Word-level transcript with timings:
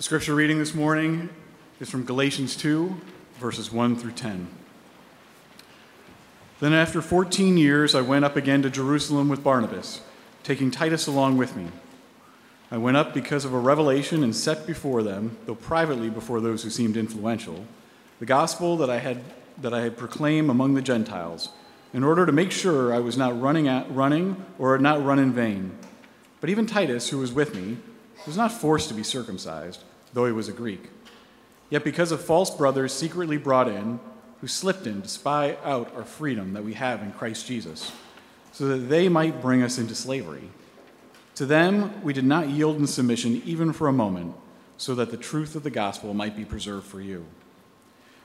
The 0.00 0.04
scripture 0.04 0.34
reading 0.34 0.58
this 0.58 0.74
morning 0.74 1.28
is 1.78 1.90
from 1.90 2.04
Galatians 2.04 2.56
2, 2.56 2.96
verses 3.38 3.70
1 3.70 3.96
through 3.96 4.12
10. 4.12 4.48
Then, 6.58 6.72
after 6.72 7.02
14 7.02 7.58
years, 7.58 7.94
I 7.94 8.00
went 8.00 8.24
up 8.24 8.34
again 8.34 8.62
to 8.62 8.70
Jerusalem 8.70 9.28
with 9.28 9.44
Barnabas, 9.44 10.00
taking 10.42 10.70
Titus 10.70 11.06
along 11.06 11.36
with 11.36 11.54
me. 11.54 11.66
I 12.70 12.78
went 12.78 12.96
up 12.96 13.12
because 13.12 13.44
of 13.44 13.52
a 13.52 13.58
revelation 13.58 14.24
and 14.24 14.34
set 14.34 14.66
before 14.66 15.02
them, 15.02 15.36
though 15.44 15.54
privately 15.54 16.08
before 16.08 16.40
those 16.40 16.62
who 16.62 16.70
seemed 16.70 16.96
influential, 16.96 17.66
the 18.20 18.24
gospel 18.24 18.78
that 18.78 18.88
I 18.88 19.00
had, 19.00 19.22
that 19.58 19.74
I 19.74 19.82
had 19.82 19.98
proclaimed 19.98 20.48
among 20.48 20.72
the 20.72 20.80
Gentiles, 20.80 21.50
in 21.92 22.04
order 22.04 22.24
to 22.24 22.32
make 22.32 22.52
sure 22.52 22.94
I 22.94 23.00
was 23.00 23.18
not 23.18 23.38
running, 23.38 23.68
at, 23.68 23.94
running 23.94 24.42
or 24.58 24.72
had 24.72 24.80
not 24.80 25.04
run 25.04 25.18
in 25.18 25.34
vain. 25.34 25.76
But 26.40 26.48
even 26.48 26.64
Titus, 26.64 27.10
who 27.10 27.18
was 27.18 27.34
with 27.34 27.54
me, 27.54 27.76
was 28.26 28.38
not 28.38 28.50
forced 28.50 28.88
to 28.88 28.94
be 28.94 29.02
circumcised 29.02 29.84
though 30.12 30.26
he 30.26 30.32
was 30.32 30.48
a 30.48 30.52
Greek. 30.52 30.90
Yet 31.70 31.84
because 31.84 32.12
of 32.12 32.24
false 32.24 32.50
brothers 32.50 32.92
secretly 32.92 33.36
brought 33.36 33.68
in, 33.68 34.00
who 34.40 34.46
slipped 34.46 34.86
in 34.86 35.02
to 35.02 35.08
spy 35.08 35.56
out 35.64 35.94
our 35.94 36.04
freedom 36.04 36.54
that 36.54 36.64
we 36.64 36.74
have 36.74 37.02
in 37.02 37.12
Christ 37.12 37.46
Jesus, 37.46 37.92
so 38.52 38.66
that 38.68 38.88
they 38.88 39.08
might 39.08 39.42
bring 39.42 39.62
us 39.62 39.78
into 39.78 39.94
slavery. 39.94 40.50
To 41.36 41.46
them 41.46 42.02
we 42.02 42.12
did 42.12 42.24
not 42.24 42.48
yield 42.48 42.76
in 42.78 42.86
submission 42.86 43.42
even 43.44 43.72
for 43.72 43.86
a 43.86 43.92
moment, 43.92 44.34
so 44.76 44.94
that 44.94 45.10
the 45.10 45.16
truth 45.16 45.54
of 45.54 45.62
the 45.62 45.70
gospel 45.70 46.14
might 46.14 46.36
be 46.36 46.44
preserved 46.44 46.86
for 46.86 47.00
you. 47.00 47.26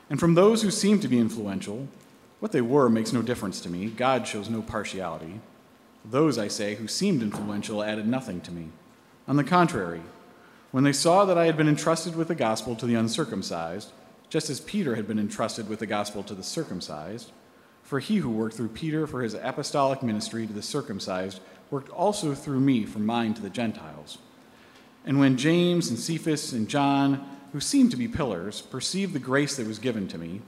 And 0.08 0.18
from 0.18 0.34
those 0.34 0.62
who 0.62 0.70
seemed 0.70 1.02
to 1.02 1.08
be 1.08 1.18
influential, 1.18 1.88
what 2.40 2.52
they 2.52 2.60
were 2.60 2.88
makes 2.88 3.12
no 3.12 3.22
difference 3.22 3.60
to 3.60 3.68
me. 3.68 3.86
God 3.86 4.26
shows 4.26 4.48
no 4.48 4.62
partiality. 4.62 5.40
Those, 6.04 6.38
I 6.38 6.48
say, 6.48 6.76
who 6.76 6.86
seemed 6.86 7.22
influential 7.22 7.82
added 7.82 8.06
nothing 8.06 8.40
to 8.42 8.52
me. 8.52 8.68
On 9.26 9.36
the 9.36 9.44
contrary, 9.44 10.02
when 10.72 10.84
they 10.84 10.92
saw 10.92 11.24
that 11.24 11.38
I 11.38 11.46
had 11.46 11.56
been 11.56 11.68
entrusted 11.68 12.16
with 12.16 12.28
the 12.28 12.34
gospel 12.34 12.74
to 12.76 12.86
the 12.86 12.94
uncircumcised, 12.94 13.92
just 14.28 14.50
as 14.50 14.60
Peter 14.60 14.96
had 14.96 15.06
been 15.06 15.18
entrusted 15.18 15.68
with 15.68 15.78
the 15.78 15.86
gospel 15.86 16.22
to 16.24 16.34
the 16.34 16.42
circumcised, 16.42 17.30
for 17.82 18.00
he 18.00 18.16
who 18.16 18.30
worked 18.30 18.56
through 18.56 18.68
Peter 18.68 19.06
for 19.06 19.22
his 19.22 19.34
apostolic 19.34 20.02
ministry 20.02 20.46
to 20.46 20.52
the 20.52 20.62
circumcised 20.62 21.40
worked 21.70 21.88
also 21.90 22.34
through 22.34 22.60
me 22.60 22.84
for 22.84 22.98
mine 22.98 23.34
to 23.34 23.42
the 23.42 23.50
Gentiles. 23.50 24.18
And 25.04 25.20
when 25.20 25.36
James 25.36 25.88
and 25.88 25.98
Cephas 25.98 26.52
and 26.52 26.68
John, 26.68 27.24
who 27.52 27.60
seemed 27.60 27.92
to 27.92 27.96
be 27.96 28.08
pillars, 28.08 28.60
perceived 28.60 29.12
the 29.12 29.20
grace 29.20 29.56
that 29.56 29.66
was 29.66 29.78
given 29.78 30.08
to 30.08 30.18
me, 30.18 30.42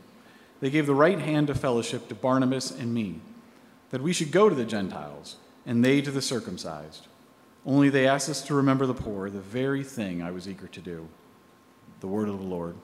they 0.61 0.71
gave 0.71 0.87
the 0.87 0.95
right 0.95 1.21
hand 1.21 1.49
of 1.49 1.61
fellowship 1.61 2.09
to 2.09 2.15
Barnabas 2.17 2.73
and 2.73 2.93
me, 2.93 3.21
that 3.91 4.03
we 4.03 4.13
should 4.13 4.33
go 4.33 4.49
to 4.49 4.55
the 4.55 4.65
Gentiles, 4.65 5.37
and 5.65 5.85
they 5.85 6.01
to 6.01 6.11
the 6.11 6.23
circumcised. 6.23 7.07
Only 7.67 7.91
they 7.91 8.07
asked 8.07 8.29
us 8.29 8.43
to 8.43 8.55
remember 8.55 8.87
the 8.87 8.95
poor, 8.95 9.29
the 9.31 9.41
very 9.41 9.85
thing 9.85 10.23
I 10.23 10.31
was 10.31 10.49
eager 10.49 10.69
to 10.69 10.81
do. 10.81 11.09
The 12.01 12.07
word 12.07 12.29
of 12.29 12.39
the 12.39 12.45
Lord. 12.45 12.77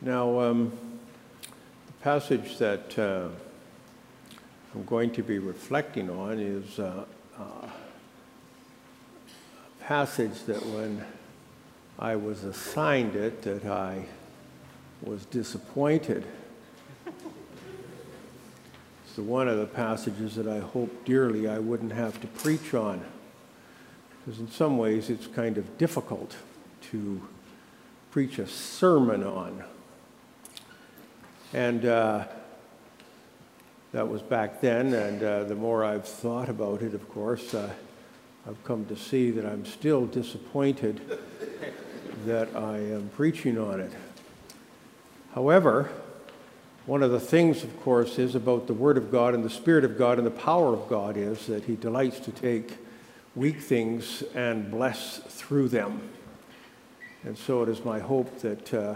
Now, 0.00 0.40
um, 0.40 0.72
the 1.86 1.92
passage 2.04 2.58
that 2.58 2.96
uh, 2.98 3.28
I'm 4.74 4.84
going 4.84 5.10
to 5.12 5.22
be 5.22 5.38
reflecting 5.38 6.08
on 6.08 6.38
is 6.38 6.78
uh, 6.78 7.04
uh, 7.36 7.42
a 7.42 7.70
passage 9.84 10.44
that 10.44 10.64
when 10.66 11.04
I 11.98 12.14
was 12.14 12.44
assigned 12.44 13.16
it, 13.16 13.42
that 13.42 13.66
I 13.66 14.04
was 15.02 15.24
disappointed 15.26 16.24
the 19.18 19.24
one 19.24 19.48
of 19.48 19.58
the 19.58 19.66
passages 19.66 20.36
that 20.36 20.46
I 20.46 20.60
hope 20.60 21.04
dearly 21.04 21.48
I 21.48 21.58
wouldn't 21.58 21.90
have 21.90 22.20
to 22.20 22.28
preach 22.28 22.72
on. 22.72 23.04
Because 24.24 24.38
in 24.38 24.48
some 24.48 24.78
ways 24.78 25.10
it's 25.10 25.26
kind 25.26 25.58
of 25.58 25.76
difficult 25.76 26.36
to 26.92 27.20
preach 28.12 28.38
a 28.38 28.46
sermon 28.46 29.24
on. 29.24 29.64
And 31.52 31.84
uh, 31.84 32.26
that 33.90 34.06
was 34.06 34.22
back 34.22 34.60
then, 34.60 34.94
and 34.94 35.20
uh, 35.20 35.42
the 35.42 35.56
more 35.56 35.84
I've 35.84 36.06
thought 36.06 36.48
about 36.48 36.82
it, 36.82 36.94
of 36.94 37.08
course, 37.08 37.54
uh, 37.54 37.72
I've 38.46 38.62
come 38.62 38.86
to 38.86 38.94
see 38.94 39.32
that 39.32 39.44
I'm 39.44 39.66
still 39.66 40.06
disappointed 40.06 41.18
that 42.24 42.54
I 42.54 42.76
am 42.76 43.10
preaching 43.16 43.58
on 43.58 43.80
it. 43.80 43.90
However, 45.34 45.90
one 46.88 47.02
of 47.02 47.10
the 47.10 47.20
things, 47.20 47.64
of 47.64 47.80
course, 47.82 48.18
is 48.18 48.34
about 48.34 48.66
the 48.66 48.72
Word 48.72 48.96
of 48.96 49.12
God 49.12 49.34
and 49.34 49.44
the 49.44 49.50
Spirit 49.50 49.84
of 49.84 49.98
God 49.98 50.16
and 50.16 50.26
the 50.26 50.30
power 50.30 50.72
of 50.72 50.88
God 50.88 51.18
is 51.18 51.44
that 51.44 51.64
He 51.64 51.76
delights 51.76 52.18
to 52.20 52.32
take 52.32 52.78
weak 53.36 53.60
things 53.60 54.22
and 54.34 54.70
bless 54.70 55.18
through 55.18 55.68
them. 55.68 56.00
And 57.24 57.36
so 57.36 57.62
it 57.62 57.68
is 57.68 57.84
my 57.84 57.98
hope 57.98 58.38
that, 58.38 58.72
uh, 58.72 58.94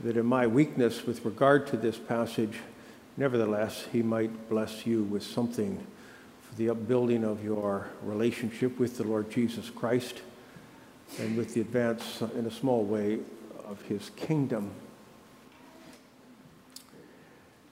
that 0.00 0.16
in 0.16 0.26
my 0.26 0.48
weakness 0.48 1.06
with 1.06 1.24
regard 1.24 1.68
to 1.68 1.76
this 1.76 1.96
passage, 1.96 2.58
nevertheless, 3.16 3.86
He 3.92 4.02
might 4.02 4.48
bless 4.48 4.84
you 4.84 5.04
with 5.04 5.22
something 5.22 5.86
for 6.42 6.56
the 6.56 6.68
upbuilding 6.68 7.22
of 7.22 7.44
your 7.44 7.90
relationship 8.02 8.76
with 8.80 8.96
the 8.96 9.04
Lord 9.04 9.30
Jesus 9.30 9.70
Christ 9.70 10.22
and 11.20 11.36
with 11.36 11.54
the 11.54 11.60
advance, 11.60 12.22
in 12.34 12.44
a 12.44 12.50
small 12.50 12.82
way, 12.82 13.20
of 13.68 13.80
His 13.82 14.10
kingdom. 14.16 14.72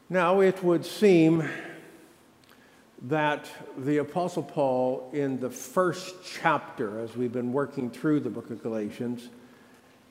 Now, 0.08 0.38
it 0.38 0.62
would 0.62 0.86
seem 0.86 1.48
that 3.02 3.50
the 3.76 3.96
Apostle 3.96 4.44
Paul, 4.44 5.10
in 5.12 5.40
the 5.40 5.50
first 5.50 6.14
chapter, 6.24 7.00
as 7.00 7.16
we've 7.16 7.32
been 7.32 7.52
working 7.52 7.90
through 7.90 8.20
the 8.20 8.30
book 8.30 8.50
of 8.50 8.62
Galatians, 8.62 9.30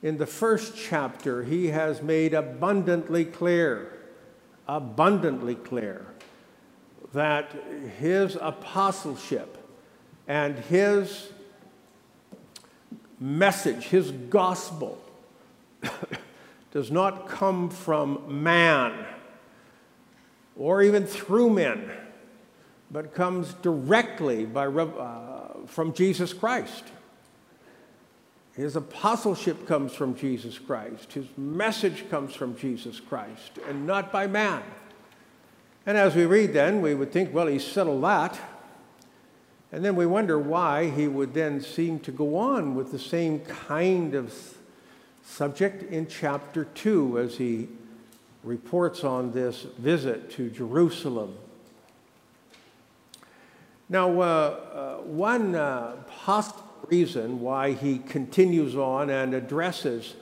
in 0.03 0.17
the 0.17 0.25
first 0.25 0.73
chapter, 0.75 1.43
he 1.43 1.67
has 1.67 2.01
made 2.01 2.33
abundantly 2.33 3.23
clear, 3.23 3.89
abundantly 4.67 5.55
clear, 5.55 6.05
that 7.13 7.55
his 7.97 8.37
apostleship 8.41 9.57
and 10.27 10.59
his 10.59 11.29
message, 13.17 13.85
his 13.85 14.11
gospel, 14.11 15.01
does 16.73 16.91
not 16.91 17.29
come 17.29 17.69
from 17.69 18.43
man 18.43 19.05
or 20.57 20.81
even 20.81 21.05
through 21.05 21.49
men, 21.49 21.91
but 22.89 23.13
comes 23.13 23.53
directly 23.55 24.45
by, 24.45 24.67
uh, 24.67 25.65
from 25.65 25.93
Jesus 25.93 26.33
Christ. 26.33 26.85
His 28.55 28.75
apostleship 28.75 29.67
comes 29.67 29.93
from 29.93 30.15
Jesus 30.15 30.57
Christ. 30.57 31.13
His 31.13 31.25
message 31.37 32.09
comes 32.09 32.33
from 32.33 32.55
Jesus 32.55 33.01
Christ, 33.01 33.59
and 33.67 33.85
not 33.85 34.13
by 34.13 34.27
man. 34.27 34.63
And 35.85 35.97
as 35.97 36.15
we 36.15 36.25
read 36.25 36.53
then, 36.53 36.81
we 36.81 36.95
would 36.95 37.11
think, 37.11 37.33
well, 37.33 37.47
he's 37.47 37.65
settled 37.65 38.03
that. 38.03 38.39
And 39.71 39.83
then 39.83 39.97
we 39.97 40.05
wonder 40.05 40.39
why 40.39 40.89
he 40.89 41.07
would 41.07 41.33
then 41.33 41.59
seem 41.59 41.99
to 42.01 42.11
go 42.11 42.37
on 42.37 42.75
with 42.75 42.91
the 42.91 42.99
same 42.99 43.41
kind 43.41 44.15
of 44.15 44.33
subject 45.25 45.83
in 45.91 46.07
chapter 46.07 46.63
2 46.63 47.19
as 47.19 47.37
he 47.37 47.67
reports 48.45 49.03
on 49.03 49.31
this 49.31 49.63
visit 49.77 50.29
to 50.31 50.49
Jerusalem. 50.49 51.35
Now, 53.89 54.21
uh, 54.21 54.23
uh, 54.23 54.95
one 55.03 55.55
uh, 55.55 55.97
possible 56.07 56.63
reason 56.89 57.41
why 57.41 57.73
he 57.73 57.97
continues 57.97 58.75
on 58.75 59.09
and 59.09 59.33
addresses 59.33 60.13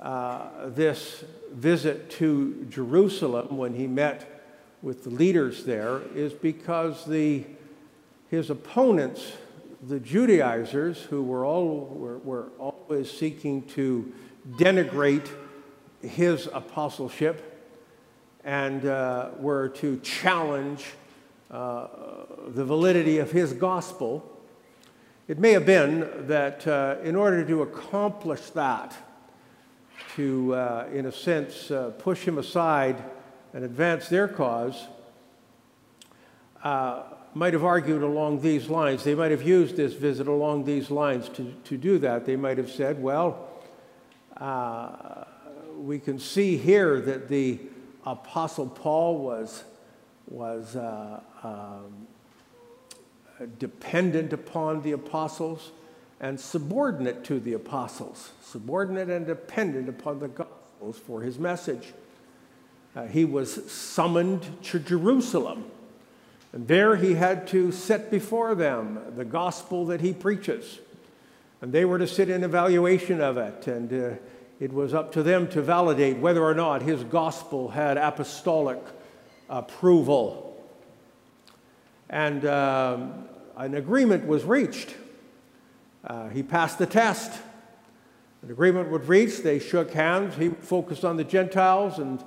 uh, 0.00 0.68
this 0.68 1.24
visit 1.52 2.10
to 2.10 2.66
Jerusalem 2.70 3.56
when 3.56 3.74
he 3.74 3.88
met 3.88 4.42
with 4.80 5.02
the 5.02 5.10
leaders 5.10 5.64
there 5.64 6.02
is 6.14 6.32
because 6.32 7.04
the, 7.06 7.44
his 8.30 8.50
opponents, 8.50 9.32
the 9.82 9.98
Judaizers, 9.98 11.02
who 11.02 11.24
were, 11.24 11.44
all, 11.44 11.86
were, 11.86 12.18
were 12.18 12.46
always 12.58 13.10
seeking 13.10 13.62
to 13.70 14.12
denigrate 14.52 15.28
his 16.00 16.48
apostleship, 16.52 17.47
and 18.44 18.86
uh, 18.86 19.30
were 19.38 19.68
to 19.68 19.98
challenge 19.98 20.84
uh, 21.50 21.86
the 22.48 22.64
validity 22.64 23.18
of 23.18 23.30
his 23.30 23.52
gospel, 23.52 24.22
it 25.28 25.38
may 25.38 25.52
have 25.52 25.66
been 25.66 26.26
that 26.26 26.66
uh, 26.66 26.96
in 27.02 27.16
order 27.16 27.44
to 27.44 27.62
accomplish 27.62 28.50
that, 28.50 28.94
to, 30.16 30.54
uh, 30.54 30.88
in 30.92 31.06
a 31.06 31.12
sense, 31.12 31.70
uh, 31.70 31.90
push 31.98 32.22
him 32.22 32.38
aside 32.38 33.02
and 33.54 33.64
advance 33.64 34.08
their 34.08 34.28
cause, 34.28 34.86
uh, 36.64 37.02
might 37.34 37.52
have 37.52 37.64
argued 37.64 38.02
along 38.02 38.40
these 38.40 38.68
lines. 38.68 39.04
They 39.04 39.14
might 39.14 39.30
have 39.30 39.42
used 39.42 39.76
this 39.76 39.94
visit 39.94 40.28
along 40.28 40.64
these 40.64 40.90
lines 40.90 41.28
to, 41.30 41.54
to 41.64 41.76
do 41.76 41.98
that. 41.98 42.24
They 42.24 42.36
might 42.36 42.58
have 42.58 42.70
said, 42.70 43.02
well, 43.02 43.48
we 45.76 45.98
can 45.98 46.18
see 46.18 46.56
here 46.56 47.00
that 47.00 47.28
the 47.28 47.58
Apostle 48.12 48.66
Paul 48.66 49.18
was, 49.18 49.64
was 50.28 50.76
uh, 50.76 51.20
um, 51.42 52.06
dependent 53.58 54.32
upon 54.32 54.82
the 54.82 54.92
apostles 54.92 55.72
and 56.20 56.38
subordinate 56.40 57.24
to 57.24 57.38
the 57.38 57.52
apostles, 57.52 58.32
subordinate 58.42 59.08
and 59.08 59.26
dependent 59.26 59.88
upon 59.88 60.18
the 60.18 60.28
gospels 60.28 60.98
for 60.98 61.22
his 61.22 61.38
message. 61.38 61.92
Uh, 62.96 63.06
he 63.06 63.24
was 63.24 63.70
summoned 63.70 64.62
to 64.62 64.78
Jerusalem, 64.78 65.64
and 66.52 66.66
there 66.66 66.96
he 66.96 67.14
had 67.14 67.46
to 67.48 67.70
set 67.70 68.10
before 68.10 68.54
them 68.54 68.98
the 69.16 69.24
gospel 69.24 69.86
that 69.86 70.00
he 70.00 70.12
preaches. 70.12 70.78
And 71.60 71.72
they 71.72 71.84
were 71.84 71.98
to 71.98 72.06
sit 72.06 72.30
in 72.30 72.42
evaluation 72.42 73.20
of 73.20 73.36
it, 73.36 73.66
and 73.66 73.92
uh, 73.92 74.16
it 74.60 74.72
was 74.72 74.92
up 74.92 75.12
to 75.12 75.22
them 75.22 75.48
to 75.48 75.62
validate 75.62 76.18
whether 76.18 76.42
or 76.42 76.54
not 76.54 76.82
his 76.82 77.04
gospel 77.04 77.68
had 77.68 77.96
apostolic 77.96 78.80
approval. 79.48 80.44
And 82.10 82.44
um, 82.44 83.28
an 83.56 83.74
agreement 83.74 84.26
was 84.26 84.44
reached. 84.44 84.96
Uh, 86.04 86.28
he 86.28 86.42
passed 86.42 86.78
the 86.78 86.86
test. 86.86 87.40
An 88.42 88.50
agreement 88.50 88.90
was 88.90 89.06
reached. 89.06 89.44
They 89.44 89.58
shook 89.60 89.92
hands. 89.92 90.34
He 90.36 90.48
focused 90.48 91.04
on 91.04 91.16
the 91.16 91.24
Gentiles, 91.24 91.98
and 91.98 92.22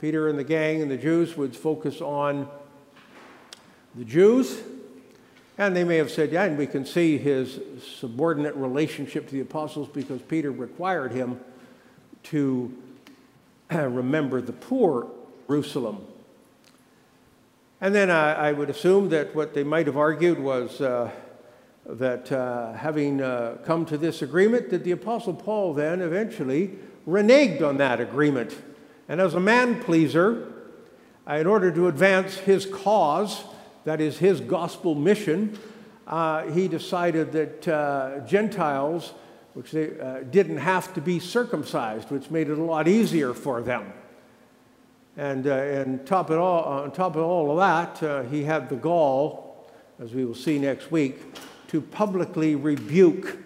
Peter 0.00 0.28
and 0.28 0.38
the 0.38 0.44
gang 0.44 0.82
and 0.82 0.90
the 0.90 0.96
Jews 0.96 1.36
would 1.36 1.56
focus 1.56 2.00
on 2.00 2.48
the 3.94 4.04
Jews. 4.04 4.60
And 5.58 5.76
they 5.76 5.84
may 5.84 5.96
have 5.96 6.10
said, 6.10 6.32
yeah, 6.32 6.44
and 6.44 6.56
we 6.56 6.66
can 6.66 6.84
see 6.86 7.18
his 7.18 7.60
subordinate 7.98 8.54
relationship 8.56 9.26
to 9.26 9.32
the 9.32 9.40
apostles 9.40 9.88
because 9.88 10.22
Peter 10.22 10.50
required 10.50 11.12
him 11.12 11.38
to 12.24 12.72
remember 13.70 14.40
the 14.40 14.52
poor 14.52 15.08
Jerusalem. 15.46 16.06
And 17.80 17.94
then 17.94 18.10
I, 18.10 18.48
I, 18.48 18.52
would 18.52 18.70
assume 18.70 19.08
that 19.10 19.34
what 19.34 19.54
they 19.54 19.64
might 19.64 19.86
have 19.86 19.96
argued 19.96 20.38
was 20.38 20.80
uh, 20.80 21.10
that 21.84 22.32
uh, 22.32 22.72
having 22.72 23.20
uh, 23.20 23.58
come 23.64 23.84
to 23.86 23.98
this 23.98 24.22
agreement, 24.22 24.70
that 24.70 24.84
the 24.84 24.92
Apostle 24.92 25.34
Paul 25.34 25.74
then 25.74 26.00
eventually 26.00 26.78
reneged 27.06 27.60
on 27.60 27.76
that 27.78 28.00
agreement. 28.00 28.56
And 29.08 29.20
as 29.20 29.34
a 29.34 29.40
man 29.40 29.82
pleaser, 29.82 30.52
in 31.28 31.46
order 31.46 31.70
to 31.70 31.88
advance 31.88 32.36
his 32.36 32.66
cause, 32.66 33.44
that 33.84 34.00
is 34.00 34.18
his 34.18 34.40
gospel 34.40 34.94
mission, 34.94 35.58
uh, 36.06 36.44
he 36.44 36.68
decided 36.68 37.32
that 37.32 37.68
uh, 37.68 38.20
Gentiles, 38.20 39.12
which 39.54 39.70
they 39.72 39.98
uh, 39.98 40.20
didn't 40.30 40.58
have 40.58 40.94
to 40.94 41.00
be 41.00 41.18
circumcised, 41.18 42.10
which 42.10 42.30
made 42.30 42.48
it 42.48 42.58
a 42.58 42.62
lot 42.62 42.88
easier 42.88 43.34
for 43.34 43.60
them. 43.60 43.92
And, 45.16 45.46
uh, 45.46 45.52
and 45.52 46.06
top 46.06 46.30
it 46.30 46.38
all, 46.38 46.64
on 46.64 46.90
top 46.90 47.16
of 47.16 47.22
all 47.22 47.50
of 47.50 47.58
that, 47.58 48.02
uh, 48.02 48.22
he 48.22 48.44
had 48.44 48.68
the 48.68 48.76
gall, 48.76 49.70
as 50.00 50.14
we 50.14 50.24
will 50.24 50.34
see 50.34 50.58
next 50.58 50.90
week, 50.90 51.20
to 51.68 51.80
publicly 51.80 52.54
rebuke 52.54 53.38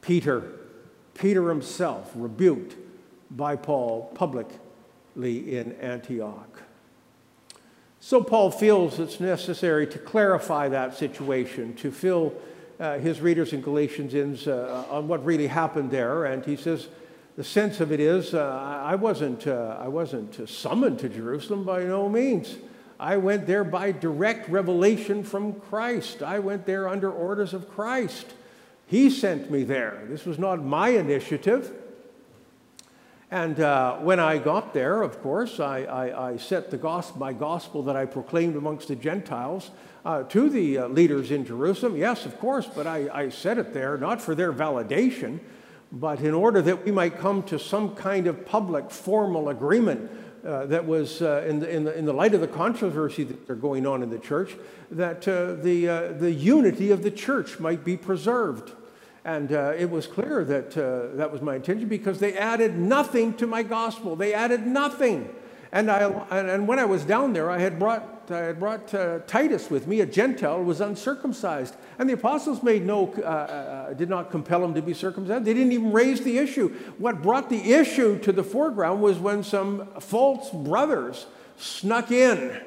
Peter. 0.00 0.52
Peter 1.14 1.48
himself 1.48 2.12
rebuked 2.14 2.76
by 3.30 3.56
Paul 3.56 4.10
publicly 4.14 4.58
in 5.56 5.72
Antioch. 5.80 6.62
So 8.00 8.22
Paul 8.22 8.50
feels 8.50 8.98
it's 8.98 9.20
necessary 9.20 9.86
to 9.88 9.98
clarify 9.98 10.68
that 10.68 10.94
situation, 10.94 11.74
to 11.74 11.90
fill 11.90 12.32
uh, 12.78 12.98
his 12.98 13.20
readers 13.20 13.52
in 13.52 13.60
Galatians 13.60 14.14
in 14.14 14.52
uh, 14.52 14.84
on 14.90 15.08
what 15.08 15.24
really 15.24 15.46
happened 15.46 15.90
there. 15.90 16.26
And 16.26 16.44
he 16.44 16.56
says, 16.56 16.88
the 17.36 17.44
sense 17.44 17.80
of 17.80 17.92
it 17.92 18.00
is 18.00 18.34
uh, 18.34 18.82
I 18.82 18.94
wasn't, 18.94 19.46
uh, 19.46 19.76
I 19.78 19.88
wasn't 19.88 20.48
summoned 20.48 20.98
to 21.00 21.08
Jerusalem 21.08 21.64
by 21.64 21.84
no 21.84 22.08
means. 22.08 22.56
I 22.98 23.18
went 23.18 23.46
there 23.46 23.64
by 23.64 23.92
direct 23.92 24.48
revelation 24.48 25.22
from 25.22 25.60
Christ. 25.60 26.22
I 26.22 26.38
went 26.38 26.64
there 26.64 26.88
under 26.88 27.10
orders 27.10 27.52
of 27.52 27.68
Christ. 27.68 28.26
He 28.86 29.10
sent 29.10 29.50
me 29.50 29.64
there. 29.64 30.04
This 30.08 30.24
was 30.24 30.38
not 30.38 30.64
my 30.64 30.90
initiative. 30.90 31.72
And 33.30 33.58
uh, 33.58 33.96
when 33.96 34.20
I 34.20 34.38
got 34.38 34.72
there, 34.72 35.02
of 35.02 35.20
course, 35.20 35.58
I, 35.58 35.82
I, 35.82 36.28
I, 36.30 36.36
set 36.36 36.70
the 36.70 36.76
gospel, 36.76 37.18
my 37.18 37.32
gospel 37.32 37.82
that 37.84 37.96
I 37.96 38.06
proclaimed 38.06 38.54
amongst 38.54 38.86
the 38.86 38.94
Gentiles 38.94 39.72
uh, 40.04 40.22
to 40.24 40.48
the 40.48 40.78
uh, 40.78 40.88
leaders 40.88 41.32
in 41.32 41.44
Jerusalem. 41.44 41.96
Yes, 41.96 42.24
of 42.24 42.38
course, 42.38 42.68
but 42.72 42.86
I, 42.86 43.08
I 43.12 43.28
said 43.30 43.58
it 43.58 43.74
there 43.74 43.98
not 43.98 44.20
for 44.22 44.36
their 44.36 44.52
validation, 44.52 45.40
but 45.90 46.20
in 46.20 46.34
order 46.34 46.62
that 46.62 46.84
we 46.84 46.92
might 46.92 47.18
come 47.18 47.42
to 47.44 47.58
some 47.58 47.96
kind 47.96 48.28
of 48.28 48.46
public 48.46 48.92
formal 48.92 49.48
agreement 49.48 50.08
uh, 50.44 50.66
that 50.66 50.86
was 50.86 51.20
uh, 51.20 51.44
in, 51.48 51.58
the, 51.58 51.68
in, 51.68 51.82
the, 51.82 51.98
in, 51.98 52.04
the, 52.04 52.12
light 52.12 52.32
of 52.32 52.40
the 52.40 52.46
controversy 52.46 53.24
that 53.24 53.50
are 53.50 53.56
going 53.56 53.84
on 53.84 54.04
in 54.04 54.10
the 54.10 54.18
church, 54.20 54.54
that 54.92 55.26
uh, 55.26 55.54
the, 55.54 55.88
uh, 55.88 56.12
the 56.12 56.30
unity 56.30 56.92
of 56.92 57.02
the 57.02 57.10
church 57.10 57.58
might 57.58 57.82
be 57.82 57.96
preserved. 57.96 58.70
And 59.26 59.50
uh, 59.50 59.72
it 59.76 59.90
was 59.90 60.06
clear 60.06 60.44
that 60.44 60.78
uh, 60.78 61.16
that 61.16 61.32
was 61.32 61.42
my 61.42 61.56
intention 61.56 61.88
because 61.88 62.20
they 62.20 62.38
added 62.38 62.78
nothing 62.78 63.34
to 63.38 63.46
my 63.48 63.64
gospel. 63.64 64.14
They 64.14 64.32
added 64.32 64.64
nothing. 64.64 65.34
And, 65.72 65.90
I, 65.90 66.04
and 66.30 66.68
when 66.68 66.78
I 66.78 66.84
was 66.84 67.02
down 67.02 67.32
there, 67.32 67.50
I 67.50 67.58
had 67.58 67.76
brought 67.76 68.30
I 68.30 68.38
had 68.38 68.58
brought 68.58 68.92
uh, 68.92 69.20
Titus 69.26 69.70
with 69.70 69.86
me, 69.86 70.00
a 70.00 70.06
Gentile, 70.06 70.62
was 70.62 70.80
uncircumcised. 70.80 71.76
And 71.98 72.08
the 72.08 72.14
apostles 72.14 72.60
made 72.62 72.84
no, 72.84 73.12
uh, 73.18 73.20
uh, 73.20 73.94
did 73.94 74.08
not 74.08 74.32
compel 74.32 74.64
him 74.64 74.74
to 74.74 74.82
be 74.82 74.94
circumcised. 74.94 75.44
They 75.44 75.54
didn't 75.54 75.72
even 75.72 75.92
raise 75.92 76.22
the 76.22 76.38
issue. 76.38 76.70
What 76.98 77.22
brought 77.22 77.50
the 77.50 77.72
issue 77.72 78.18
to 78.20 78.32
the 78.32 78.42
foreground 78.42 79.00
was 79.00 79.18
when 79.18 79.44
some 79.44 79.86
false 80.00 80.50
brothers 80.50 81.26
snuck 81.56 82.10
in. 82.10 82.60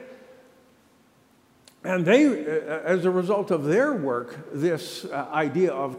And 1.84 2.06
they, 2.06 2.26
uh, 2.26 2.80
as 2.86 3.04
a 3.04 3.12
result 3.12 3.52
of 3.52 3.66
their 3.66 3.94
work, 3.94 4.54
this 4.54 5.04
uh, 5.04 5.28
idea 5.34 5.74
of 5.74 5.98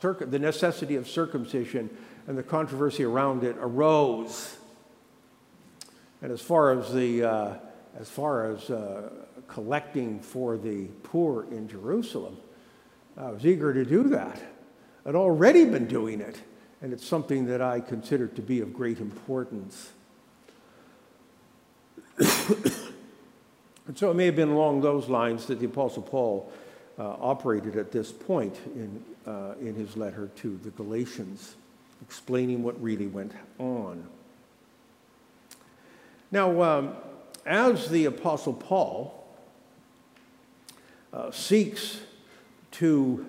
the 0.00 0.38
necessity 0.38 0.96
of 0.96 1.08
circumcision 1.08 1.90
and 2.26 2.36
the 2.36 2.42
controversy 2.42 3.04
around 3.04 3.44
it 3.44 3.56
arose. 3.58 4.56
And 6.22 6.32
as 6.32 6.40
far 6.40 6.72
as 6.72 6.92
the 6.92 7.24
uh, 7.24 7.54
as 7.98 8.10
far 8.10 8.50
as 8.50 8.70
uh, 8.70 9.08
collecting 9.48 10.20
for 10.20 10.56
the 10.56 10.86
poor 11.02 11.46
in 11.50 11.68
Jerusalem. 11.68 12.36
I 13.16 13.30
was 13.30 13.46
eager 13.46 13.72
to 13.72 13.84
do 13.84 14.04
that. 14.10 14.42
I'd 15.06 15.14
already 15.14 15.64
been 15.64 15.86
doing 15.86 16.20
it, 16.20 16.38
and 16.82 16.92
it's 16.92 17.06
something 17.06 17.46
that 17.46 17.62
I 17.62 17.80
consider 17.80 18.26
to 18.26 18.42
be 18.42 18.60
of 18.60 18.74
great 18.74 18.98
importance. 18.98 19.92
and 22.18 23.94
so 23.94 24.10
it 24.10 24.14
may 24.14 24.26
have 24.26 24.36
been 24.36 24.50
along 24.50 24.82
those 24.82 25.08
lines 25.08 25.46
that 25.46 25.60
the 25.60 25.66
Apostle 25.66 26.02
Paul 26.02 26.52
uh, 26.98 27.02
operated 27.20 27.76
at 27.76 27.92
this 27.92 28.10
point 28.12 28.56
in, 28.74 29.02
uh, 29.26 29.54
in 29.60 29.74
his 29.74 29.96
letter 29.96 30.30
to 30.36 30.58
the 30.62 30.70
Galatians, 30.70 31.56
explaining 32.02 32.62
what 32.62 32.80
really 32.82 33.06
went 33.06 33.32
on. 33.58 34.06
Now, 36.30 36.62
um, 36.62 36.96
as 37.44 37.88
the 37.88 38.06
Apostle 38.06 38.54
Paul 38.54 39.26
uh, 41.12 41.30
seeks 41.30 42.00
to 42.72 43.26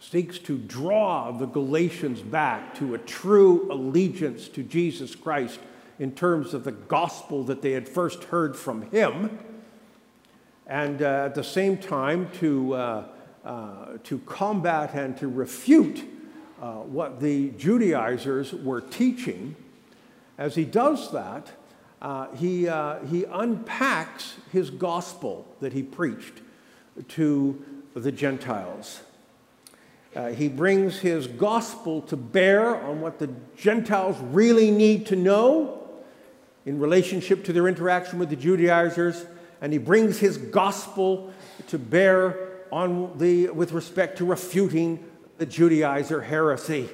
seeks 0.00 0.38
to 0.38 0.56
draw 0.56 1.32
the 1.32 1.46
Galatians 1.46 2.22
back 2.22 2.76
to 2.76 2.94
a 2.94 2.98
true 2.98 3.66
allegiance 3.72 4.46
to 4.46 4.62
Jesus 4.62 5.16
Christ 5.16 5.58
in 5.98 6.12
terms 6.12 6.54
of 6.54 6.62
the 6.62 6.72
gospel 6.72 7.42
that 7.44 7.60
they 7.60 7.72
had 7.72 7.88
first 7.88 8.24
heard 8.24 8.54
from 8.56 8.82
him, 8.90 9.38
and 10.66 11.02
uh, 11.02 11.24
at 11.24 11.34
the 11.34 11.42
same 11.42 11.76
time 11.76 12.30
to, 12.38 12.74
uh, 12.74 13.04
uh, 13.46 13.98
to 14.02 14.18
combat 14.26 14.92
and 14.94 15.16
to 15.16 15.28
refute 15.28 16.02
uh, 16.60 16.72
what 16.78 17.20
the 17.20 17.50
Judaizers 17.50 18.52
were 18.52 18.80
teaching. 18.80 19.54
As 20.36 20.56
he 20.56 20.64
does 20.64 21.12
that, 21.12 21.52
uh, 22.02 22.26
he, 22.34 22.68
uh, 22.68 23.04
he 23.04 23.24
unpacks 23.24 24.34
his 24.50 24.70
gospel 24.70 25.46
that 25.60 25.72
he 25.72 25.84
preached 25.84 26.40
to 27.08 27.64
the 27.94 28.10
Gentiles. 28.10 29.00
Uh, 30.16 30.30
he 30.30 30.48
brings 30.48 30.98
his 30.98 31.28
gospel 31.28 32.02
to 32.02 32.16
bear 32.16 32.74
on 32.74 33.00
what 33.00 33.20
the 33.20 33.30
Gentiles 33.56 34.16
really 34.32 34.72
need 34.72 35.06
to 35.06 35.14
know 35.14 35.88
in 36.64 36.80
relationship 36.80 37.44
to 37.44 37.52
their 37.52 37.68
interaction 37.68 38.18
with 38.18 38.28
the 38.28 38.36
Judaizers, 38.36 39.24
and 39.60 39.72
he 39.72 39.78
brings 39.78 40.18
his 40.18 40.36
gospel 40.36 41.32
to 41.68 41.78
bear 41.78 42.45
on 42.70 43.18
the, 43.18 43.48
with 43.50 43.72
respect 43.72 44.18
to 44.18 44.24
refuting 44.24 45.04
the 45.38 45.46
Judaizer 45.46 46.24
heresy. 46.24 46.88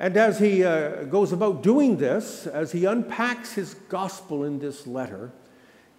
And 0.00 0.16
as 0.16 0.38
he 0.38 0.64
uh, 0.64 1.04
goes 1.04 1.32
about 1.32 1.62
doing 1.62 1.96
this, 1.96 2.46
as 2.46 2.72
he 2.72 2.84
unpacks 2.84 3.54
his 3.54 3.74
gospel 3.74 4.44
in 4.44 4.60
this 4.60 4.86
letter, 4.86 5.32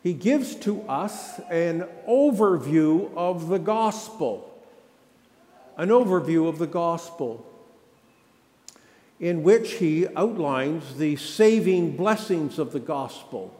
he 0.01 0.13
gives 0.13 0.55
to 0.55 0.81
us 0.83 1.39
an 1.49 1.85
overview 2.07 3.13
of 3.15 3.49
the 3.49 3.59
gospel. 3.59 4.45
An 5.75 5.89
overview 5.89 6.47
of 6.47 6.59
the 6.59 6.67
gospel 6.67 7.45
in 9.19 9.43
which 9.43 9.73
he 9.73 10.07
outlines 10.15 10.97
the 10.97 11.15
saving 11.17 11.95
blessings 11.97 12.57
of 12.57 12.71
the 12.71 12.79
gospel. 12.79 13.53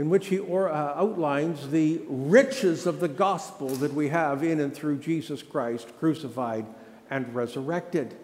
In 0.00 0.08
which 0.08 0.28
he 0.28 0.38
or, 0.38 0.70
uh, 0.70 0.94
outlines 0.96 1.68
the 1.68 2.00
riches 2.08 2.86
of 2.86 3.00
the 3.00 3.06
gospel 3.06 3.68
that 3.68 3.92
we 3.92 4.08
have 4.08 4.42
in 4.42 4.58
and 4.58 4.74
through 4.74 4.96
Jesus 4.96 5.42
Christ, 5.42 5.88
crucified 5.98 6.64
and 7.10 7.34
resurrected. 7.34 8.16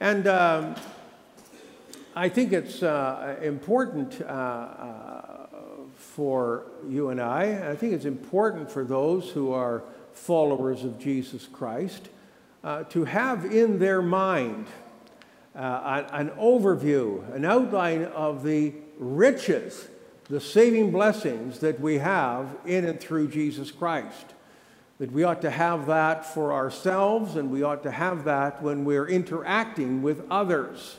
And 0.00 0.26
um, 0.26 0.74
I 2.14 2.28
think 2.28 2.52
it's 2.52 2.82
uh, 2.82 3.38
important 3.40 4.20
uh, 4.20 4.24
uh, 4.24 5.46
for 5.96 6.64
you 6.90 7.08
and 7.08 7.22
I, 7.22 7.70
I 7.70 7.74
think 7.74 7.94
it's 7.94 8.04
important 8.04 8.70
for 8.70 8.84
those 8.84 9.30
who 9.30 9.50
are 9.50 9.82
followers 10.12 10.84
of 10.84 10.98
Jesus 10.98 11.46
Christ 11.46 12.10
uh, 12.62 12.84
to 12.90 13.06
have 13.06 13.46
in 13.46 13.78
their 13.78 14.02
mind 14.02 14.66
uh, 15.56 16.02
an 16.12 16.28
overview, 16.32 17.34
an 17.34 17.46
outline 17.46 18.04
of 18.04 18.44
the 18.44 18.74
riches, 18.98 19.88
the 20.28 20.40
saving 20.40 20.90
blessings 20.90 21.58
that 21.60 21.80
we 21.80 21.98
have 21.98 22.56
in 22.64 22.84
and 22.84 22.98
through 22.98 23.28
Jesus 23.28 23.70
Christ. 23.70 24.26
That 24.98 25.12
we 25.12 25.24
ought 25.24 25.42
to 25.42 25.50
have 25.50 25.86
that 25.86 26.24
for 26.24 26.52
ourselves 26.52 27.36
and 27.36 27.50
we 27.50 27.62
ought 27.62 27.82
to 27.82 27.90
have 27.90 28.24
that 28.24 28.62
when 28.62 28.84
we're 28.84 29.08
interacting 29.08 30.02
with 30.02 30.24
others. 30.30 30.98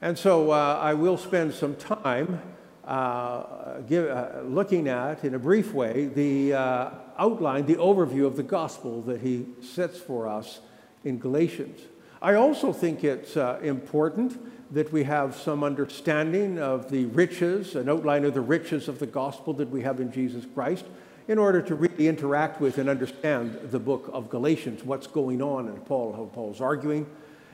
And 0.00 0.16
so 0.18 0.50
uh, 0.50 0.78
I 0.80 0.94
will 0.94 1.18
spend 1.18 1.54
some 1.54 1.76
time 1.76 2.40
uh, 2.88 3.80
give, 3.80 4.08
uh, 4.08 4.40
looking 4.44 4.88
at, 4.88 5.22
in 5.22 5.34
a 5.34 5.38
brief 5.38 5.74
way, 5.74 6.06
the 6.06 6.54
uh, 6.54 6.90
outline, 7.18 7.66
the 7.66 7.74
overview 7.74 8.24
of 8.24 8.36
the 8.36 8.42
gospel 8.42 9.02
that 9.02 9.20
he 9.20 9.46
sets 9.60 9.98
for 9.98 10.26
us 10.26 10.60
in 11.04 11.18
Galatians. 11.18 11.80
I 12.20 12.34
also 12.34 12.72
think 12.72 13.04
it's 13.04 13.36
uh, 13.36 13.60
important 13.62 14.40
that 14.74 14.92
we 14.92 15.04
have 15.04 15.36
some 15.36 15.62
understanding 15.62 16.58
of 16.58 16.90
the 16.90 17.06
riches, 17.06 17.76
an 17.76 17.88
outline 17.88 18.24
of 18.24 18.34
the 18.34 18.40
riches 18.40 18.88
of 18.88 18.98
the 18.98 19.06
gospel 19.06 19.52
that 19.54 19.70
we 19.70 19.82
have 19.82 20.00
in 20.00 20.10
Jesus 20.10 20.44
Christ, 20.52 20.84
in 21.28 21.38
order 21.38 21.62
to 21.62 21.76
really 21.76 22.08
interact 22.08 22.60
with 22.60 22.78
and 22.78 22.88
understand 22.88 23.58
the 23.70 23.78
book 23.78 24.10
of 24.12 24.28
Galatians, 24.28 24.82
what's 24.82 25.06
going 25.06 25.40
on 25.40 25.68
and 25.68 25.84
Paul, 25.86 26.12
how 26.12 26.24
Paul's 26.24 26.60
arguing. 26.60 27.06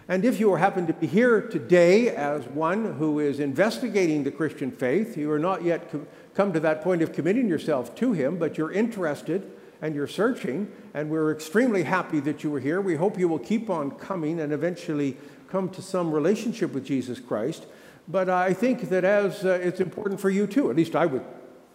And 0.09 0.25
if 0.25 0.41
you 0.41 0.55
happen 0.55 0.87
to 0.87 0.93
be 0.95 1.07
here 1.07 1.43
today 1.43 2.09
as 2.09 2.47
one 2.49 2.95
who 2.95 3.21
is 3.21 3.41
investigating 3.41 4.25
the 4.25 4.31
Christian 4.31 4.71
faith, 4.71 5.17
you 5.17 5.31
are 5.31 5.39
not 5.39 5.63
yet 5.63 5.93
come 6.35 6.53
to 6.55 6.61
that 6.61 6.83
point 6.83 7.03
of 7.03 7.13
committing 7.13 7.49
yourself 7.49 7.95
to 7.97 8.13
Him, 8.13 8.39
but 8.39 8.57
you're 8.57 8.73
interested 8.73 9.51
and 9.85 9.95
you're 9.95 10.09
searching, 10.09 10.73
and 10.95 11.11
we're 11.11 11.31
extremely 11.31 11.83
happy 11.83 12.19
that 12.19 12.43
you 12.43 12.55
are 12.55 12.59
here. 12.59 12.81
We 12.81 12.97
hope 12.97 13.19
you 13.19 13.29
will 13.29 13.39
keep 13.39 13.69
on 13.69 13.91
coming 13.91 14.41
and 14.41 14.51
eventually 14.51 15.15
come 15.51 15.69
to 15.69 15.83
some 15.83 16.11
relationship 16.11 16.73
with 16.73 16.87
Jesus 16.87 17.21
Christ. 17.21 17.67
But 18.09 18.31
I 18.31 18.55
think 18.55 18.89
that 18.89 19.05
as 19.05 19.45
uh, 19.45 19.61
it's 19.63 19.81
important 19.81 20.23
for 20.23 20.31
you 20.31 20.47
too, 20.47 20.71
at 20.71 20.77
least 20.77 20.97
I 20.97 21.05
would, 21.05 21.23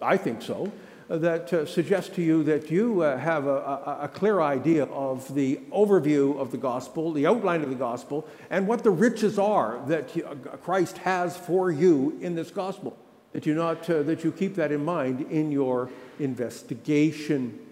I 0.02 0.18
think 0.18 0.42
so, 0.42 0.72
uh, 1.08 1.20
that 1.20 1.54
uh, 1.54 1.68
suggests 1.68 2.10
to 2.16 2.24
you 2.24 2.42
that 2.46 2.72
you 2.72 3.04
uh, 3.04 3.16
have 3.16 3.46
a, 3.46 3.58
a, 3.58 4.00
a, 4.02 4.08
clear 4.08 4.42
idea 4.42 4.86
of 4.86 5.32
the 5.36 5.58
overview 5.72 6.36
of 6.40 6.50
the 6.50 6.58
gospel, 6.58 7.14
the 7.14 7.28
outline 7.28 7.62
of 7.62 7.70
the 7.70 7.76
gospel, 7.76 8.28
and 8.50 8.66
what 8.66 8.84
the 8.84 8.90
riches 8.90 9.38
are 9.38 9.80
that 9.86 10.18
uh, 10.18 10.34
Christ 10.58 10.98
has 11.00 11.38
for 11.38 11.70
you 11.70 12.18
in 12.22 12.34
this 12.34 12.50
gospel. 12.50 12.98
That 13.34 13.46
you 13.46 13.54
not 13.54 13.84
that 13.84 14.24
you 14.24 14.32
keep 14.32 14.56
that 14.56 14.72
in 14.72 14.84
mind 14.84 15.22
in 15.30 15.52
your 15.52 15.92
investigation. 16.20 17.68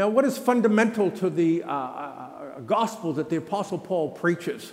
Now, 0.00 0.08
what 0.08 0.24
is 0.24 0.38
fundamental 0.38 1.10
to 1.10 1.28
the 1.28 1.62
uh, 1.62 1.68
uh, 1.68 1.72
uh, 1.72 2.60
gospel 2.60 3.12
that 3.12 3.28
the 3.28 3.36
Apostle 3.36 3.76
Paul 3.76 4.08
preaches, 4.12 4.72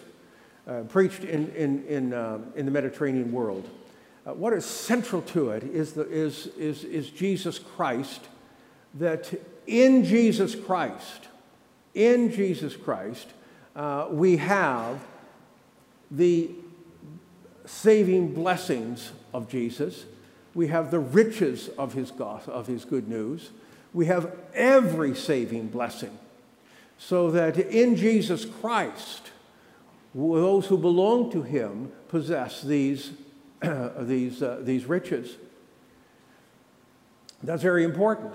uh, 0.65 0.83
preached 0.83 1.25
in, 1.25 1.49
in, 1.49 1.85
in, 1.85 2.13
uh, 2.13 2.39
in 2.55 2.63
the 2.63 2.71
Mediterranean 2.71 3.33
world? 3.33 3.69
Uh, 4.25 4.35
what 4.35 4.53
is 4.53 4.63
central 4.63 5.21
to 5.23 5.49
it 5.49 5.63
is, 5.63 5.91
the, 5.91 6.09
is, 6.09 6.47
is, 6.57 6.85
is 6.85 7.09
Jesus 7.09 7.59
Christ, 7.59 8.21
that 8.93 9.33
in 9.65 10.05
Jesus 10.05 10.55
Christ, 10.55 11.27
in 11.93 12.31
Jesus 12.31 12.77
Christ, 12.77 13.27
we 14.09 14.37
have 14.37 15.05
the 16.09 16.51
saving 17.65 18.33
blessings 18.33 19.11
of 19.33 19.49
Jesus. 19.49 20.05
We 20.55 20.67
have 20.67 20.89
the 20.89 20.99
riches 20.99 21.67
of 21.77 21.91
his, 21.91 22.11
gospel, 22.11 22.53
of 22.53 22.67
his 22.67 22.85
good 22.85 23.09
news 23.09 23.49
we 23.97 24.05
have 24.05 24.31
every 24.53 25.15
saving 25.15 25.69
blessing. 25.69 26.15
So 26.99 27.31
that 27.31 27.57
in 27.57 27.95
Jesus 27.95 28.45
Christ, 28.45 29.31
those 30.13 30.67
who 30.67 30.77
belong 30.77 31.31
to 31.31 31.41
him 31.41 31.91
possess 32.07 32.61
these, 32.61 33.13
these, 33.97 34.43
uh, 34.43 34.59
these 34.61 34.85
riches. 34.85 35.37
That's 37.41 37.63
very 37.63 37.83
important. 37.83 38.33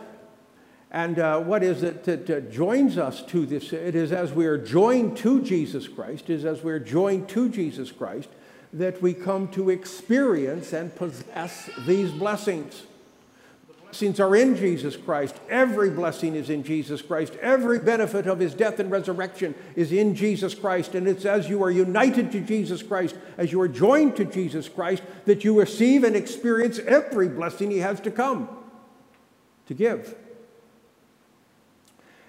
And 0.90 1.21
uh, 1.21 1.38
what 1.38 1.62
is 1.62 1.85
it 1.85 2.02
that 2.04 2.28
uh, 2.28 2.40
joins 2.40 2.99
us 2.99 3.23
to 3.26 3.47
this? 3.47 3.73
It 3.73 3.95
is 3.95 4.11
as 4.11 4.33
we 4.33 4.47
are 4.47 4.59
joined 4.59 5.16
to 5.19 5.42
Jesus 5.42 5.87
Christ, 5.87 6.28
is 6.28 6.45
as 6.45 6.64
we're 6.64 6.81
joined 6.81 7.28
to 7.31 7.49
Jesus 7.49 7.92
Christ, 7.92 8.31
that 8.73 9.00
we 9.00 9.14
come 9.14 9.47
to 9.52 9.71
experience 9.71 10.73
and 10.73 10.92
possess 10.97 11.71
these 11.87 12.11
blessings 12.11 12.83
blessings 13.93 14.21
are 14.21 14.35
in 14.35 14.57
Jesus 14.57 14.97
Christ. 14.97 15.37
Every 15.51 15.91
blessing 15.91 16.35
is 16.35 16.49
in 16.49 16.63
Jesus 16.63 17.03
Christ. 17.03 17.35
Every 17.43 17.79
benefit 17.79 18.27
of 18.27 18.39
his 18.39 18.55
death 18.55 18.81
and 18.81 18.91
resurrection 18.91 19.55
is 19.77 19.93
in 19.93 20.15
Jesus 20.15 20.55
Christ. 20.55 20.95
And 20.95 21.07
it's 21.07 21.27
as 21.27 21.51
you 21.51 21.63
are 21.63 21.71
united 21.71 22.33
to 22.33 22.41
Jesus 22.41 22.83
Christ, 22.83 23.15
as 23.37 23.53
you 23.53 23.61
are 23.61 23.69
joined 23.69 24.17
to 24.17 24.25
Jesus 24.25 24.67
Christ, 24.67 25.03
that 25.27 25.45
you 25.45 25.61
receive 25.61 26.05
and 26.05 26.17
experience 26.17 26.79
every 26.79 27.29
blessing 27.29 27.71
he 27.71 27.81
has 27.81 28.01
to 28.01 28.11
come 28.11 28.49
to 29.67 29.75
give. 29.75 30.15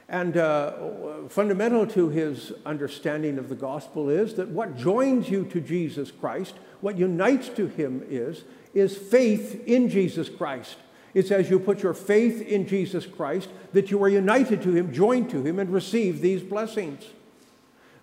And 0.09 0.35
uh, 0.35 1.29
fundamental 1.29 1.87
to 1.87 2.09
his 2.09 2.51
understanding 2.65 3.37
of 3.37 3.47
the 3.47 3.55
gospel 3.55 4.09
is 4.09 4.33
that 4.33 4.49
what 4.49 4.75
joins 4.75 5.29
you 5.29 5.45
to 5.45 5.61
Jesus 5.61 6.11
Christ, 6.11 6.55
what 6.81 6.97
unites 6.97 7.47
to 7.47 7.67
him 7.67 8.05
is, 8.09 8.43
is 8.73 8.97
faith 8.97 9.63
in 9.65 9.87
Jesus 9.87 10.27
Christ. 10.27 10.75
It's 11.13 11.31
as 11.31 11.49
you 11.49 11.59
put 11.59 11.83
your 11.83 11.93
faith 11.93 12.41
in 12.41 12.67
Jesus 12.67 13.05
Christ 13.05 13.49
that 13.73 13.91
you 13.91 14.01
are 14.03 14.09
united 14.09 14.61
to 14.63 14.73
Him, 14.73 14.93
joined 14.93 15.29
to 15.29 15.43
Him, 15.45 15.59
and 15.59 15.71
receive 15.71 16.21
these 16.21 16.41
blessings. 16.41 17.05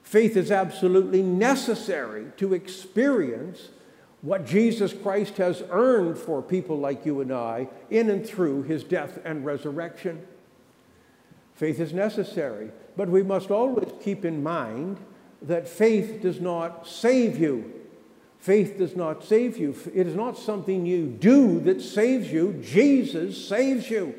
Faith 0.03 0.37
is 0.37 0.51
absolutely 0.51 1.23
necessary 1.23 2.27
to 2.37 2.55
experience 2.55 3.71
what 4.23 4.47
Jesus 4.47 4.93
Christ 4.93 5.39
has 5.39 5.63
earned 5.71 6.19
for 6.19 6.43
people 6.43 6.79
like 6.79 7.07
you 7.07 7.21
and 7.21 7.33
I 7.33 7.69
in 7.91 8.11
and 8.11 8.27
through 8.27 8.65
His 8.65 8.85
death 8.85 9.19
and 9.25 9.45
resurrection. 9.45 10.27
Faith 11.55 11.81
is 11.81 11.93
necessary, 11.93 12.71
but 12.97 13.09
we 13.09 13.23
must 13.23 13.51
always 13.51 13.91
keep 14.03 14.25
in 14.25 14.43
mind 14.43 14.99
that 15.43 15.69
faith 15.69 16.21
does 16.21 16.41
not 16.41 16.87
save 16.87 17.39
you. 17.39 17.80
Faith 18.41 18.79
does 18.79 18.97
not 18.97 19.23
save 19.23 19.59
you. 19.59 19.77
It 19.95 20.07
is 20.07 20.15
not 20.15 20.39
something 20.39 20.87
you 20.87 21.07
do 21.07 21.61
that 21.61 21.83
saves 21.83 22.33
you. 22.33 22.55
Jesus 22.65 23.47
saves 23.47 23.91
you. 23.91 24.15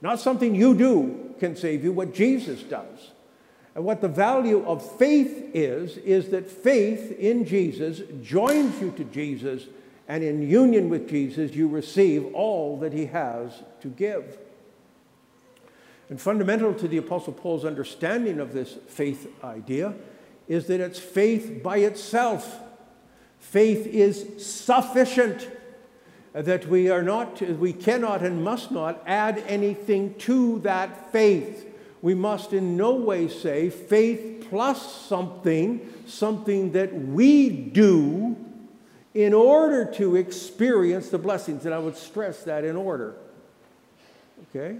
Not 0.00 0.20
something 0.20 0.54
you 0.54 0.74
do 0.74 1.34
can 1.38 1.54
save 1.54 1.84
you, 1.84 1.92
what 1.92 2.14
Jesus 2.14 2.62
does. 2.62 3.10
And 3.74 3.84
what 3.84 4.00
the 4.00 4.08
value 4.08 4.64
of 4.66 4.98
faith 4.98 5.50
is, 5.54 5.98
is 5.98 6.30
that 6.30 6.50
faith 6.50 7.12
in 7.18 7.44
Jesus 7.44 8.00
joins 8.22 8.80
you 8.80 8.90
to 8.92 9.04
Jesus, 9.04 9.66
and 10.08 10.24
in 10.24 10.48
union 10.48 10.88
with 10.88 11.08
Jesus, 11.08 11.54
you 11.54 11.68
receive 11.68 12.24
all 12.34 12.78
that 12.78 12.92
he 12.92 13.06
has 13.06 13.52
to 13.82 13.88
give. 13.88 14.38
And 16.08 16.18
fundamental 16.18 16.72
to 16.74 16.88
the 16.88 16.96
Apostle 16.96 17.34
Paul's 17.34 17.66
understanding 17.66 18.40
of 18.40 18.54
this 18.54 18.78
faith 18.88 19.30
idea 19.44 19.94
is 20.48 20.66
that 20.68 20.80
it's 20.80 20.98
faith 20.98 21.62
by 21.62 21.78
itself 21.78 22.60
Faith 23.40 23.86
is 23.86 24.44
sufficient, 24.44 25.48
that 26.32 26.66
we 26.66 26.90
are 26.90 27.02
not, 27.02 27.40
we 27.40 27.72
cannot 27.72 28.22
and 28.22 28.44
must 28.44 28.70
not 28.70 29.02
add 29.06 29.42
anything 29.46 30.14
to 30.16 30.58
that 30.60 31.10
faith. 31.10 31.66
We 32.02 32.14
must 32.14 32.52
in 32.52 32.76
no 32.76 32.94
way 32.94 33.28
say 33.28 33.70
faith 33.70 34.46
plus 34.48 35.06
something, 35.06 35.92
something 36.06 36.72
that 36.72 36.94
we 36.94 37.48
do 37.48 38.36
in 39.14 39.34
order 39.34 39.84
to 39.94 40.16
experience 40.16 41.08
the 41.08 41.18
blessings. 41.18 41.64
And 41.64 41.74
I 41.74 41.78
would 41.78 41.96
stress 41.96 42.44
that 42.44 42.64
in 42.64 42.76
order. 42.76 43.16
Okay? 44.54 44.76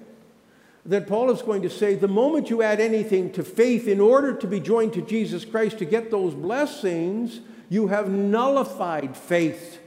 That 0.86 1.06
Paul 1.06 1.30
is 1.30 1.42
going 1.42 1.62
to 1.62 1.70
say 1.70 1.96
the 1.96 2.08
moment 2.08 2.50
you 2.50 2.62
add 2.62 2.80
anything 2.80 3.32
to 3.32 3.42
faith 3.42 3.88
in 3.88 4.00
order 4.00 4.32
to 4.34 4.46
be 4.46 4.60
joined 4.60 4.92
to 4.92 5.02
Jesus 5.02 5.44
Christ 5.44 5.78
to 5.78 5.84
get 5.84 6.10
those 6.10 6.34
blessings, 6.34 7.40
you 7.68 7.88
have 7.88 8.08
nullified 8.08 9.16
faith. 9.16 9.80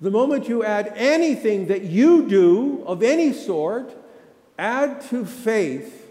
The 0.00 0.10
moment 0.10 0.48
you 0.48 0.64
add 0.64 0.92
anything 0.94 1.66
that 1.66 1.82
you 1.82 2.28
do 2.28 2.84
of 2.86 3.02
any 3.02 3.32
sort, 3.32 3.96
add 4.58 5.00
to 5.10 5.24
faith 5.24 6.06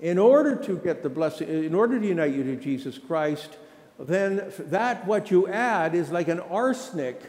in 0.00 0.18
order 0.18 0.56
to 0.56 0.76
get 0.78 1.02
the 1.02 1.08
blessing, 1.08 1.48
in 1.48 1.74
order 1.74 2.00
to 2.00 2.06
unite 2.06 2.32
you 2.34 2.42
to 2.42 2.56
Jesus 2.56 2.98
Christ, 2.98 3.56
then 3.98 4.52
that 4.58 5.06
what 5.06 5.30
you 5.30 5.46
add 5.46 5.94
is 5.94 6.10
like 6.10 6.28
an 6.28 6.40
arsenic 6.40 7.20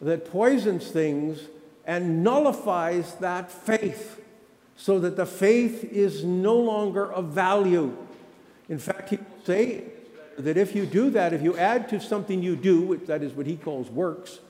that 0.00 0.30
poisons 0.30 0.88
things 0.88 1.40
and 1.86 2.22
nullifies 2.22 3.14
that 3.14 3.50
faith 3.50 4.20
so 4.76 4.98
that 4.98 5.16
the 5.16 5.24
faith 5.24 5.84
is 5.84 6.24
no 6.24 6.56
longer 6.56 7.10
of 7.10 7.26
value. 7.26 7.96
In 8.68 8.78
fact, 8.78 9.10
he 9.10 9.18
say 9.46 9.84
that 10.38 10.56
if 10.56 10.74
you 10.74 10.84
do 10.84 11.10
that, 11.10 11.32
if 11.32 11.40
you 11.40 11.56
add 11.56 11.88
to 11.90 12.00
something 12.00 12.42
you 12.42 12.56
do, 12.56 12.82
which 12.82 13.06
that 13.06 13.22
is 13.22 13.32
what 13.32 13.46
he 13.46 13.56
calls 13.56 13.88
works, 13.88 14.40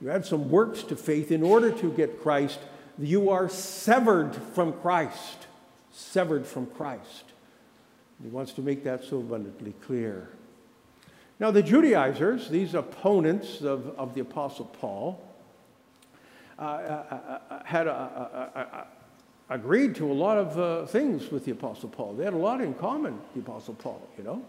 you 0.00 0.10
add 0.10 0.26
some 0.26 0.50
works 0.50 0.82
to 0.84 0.96
faith 0.96 1.32
in 1.32 1.42
order 1.42 1.72
to 1.72 1.90
get 1.92 2.22
Christ, 2.22 2.60
you 2.98 3.30
are 3.30 3.48
severed 3.48 4.36
from 4.54 4.74
Christ. 4.74 5.46
Severed 5.92 6.46
from 6.46 6.66
Christ. 6.66 7.24
He 8.22 8.28
wants 8.28 8.52
to 8.52 8.62
make 8.62 8.84
that 8.84 9.04
so 9.04 9.18
abundantly 9.18 9.74
clear. 9.84 10.28
Now, 11.40 11.50
the 11.50 11.62
Judaizers, 11.62 12.48
these 12.48 12.74
opponents 12.74 13.60
of, 13.60 13.88
of 13.98 14.14
the 14.14 14.20
Apostle 14.20 14.66
Paul, 14.66 15.20
uh, 16.58 16.62
uh, 16.62 16.66
uh, 17.10 17.38
uh 17.54 17.64
had 17.64 17.88
a, 17.88 18.86
agreed 19.50 19.94
to 19.96 20.10
a 20.10 20.12
lot 20.12 20.38
of 20.38 20.58
uh, 20.58 20.86
things 20.86 21.30
with 21.30 21.44
the 21.44 21.52
Apostle 21.52 21.88
Paul. 21.88 22.14
They 22.14 22.24
had 22.24 22.34
a 22.34 22.38
lot 22.38 22.60
in 22.60 22.74
common, 22.74 23.20
the 23.34 23.40
Apostle 23.40 23.74
Paul, 23.74 24.06
you 24.16 24.24
know. 24.24 24.44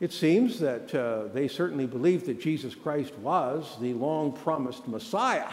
It 0.00 0.12
seems 0.12 0.58
that 0.60 0.94
uh, 0.94 1.28
they 1.32 1.46
certainly 1.46 1.86
believed 1.86 2.26
that 2.26 2.40
Jesus 2.40 2.74
Christ 2.74 3.14
was 3.18 3.76
the 3.80 3.94
long 3.94 4.32
promised 4.32 4.88
Messiah. 4.88 5.50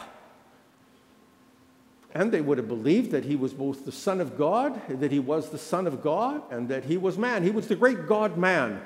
And 2.15 2.31
they 2.31 2.41
would 2.41 2.57
have 2.57 2.67
believed 2.67 3.11
that 3.11 3.25
he 3.25 3.35
was 3.35 3.53
both 3.53 3.85
the 3.85 3.91
Son 3.91 4.19
of 4.19 4.35
God, 4.37 4.81
that 4.89 5.11
he 5.11 5.19
was 5.19 5.49
the 5.49 5.59
Son 5.59 5.85
of 5.85 6.01
God, 6.01 6.41
and 6.49 6.67
that 6.69 6.85
he 6.85 6.97
was 6.97 7.17
man. 7.17 7.43
He 7.43 7.51
was 7.51 7.67
the 7.67 7.75
great 7.75 8.07
God 8.07 8.37
man. 8.37 8.81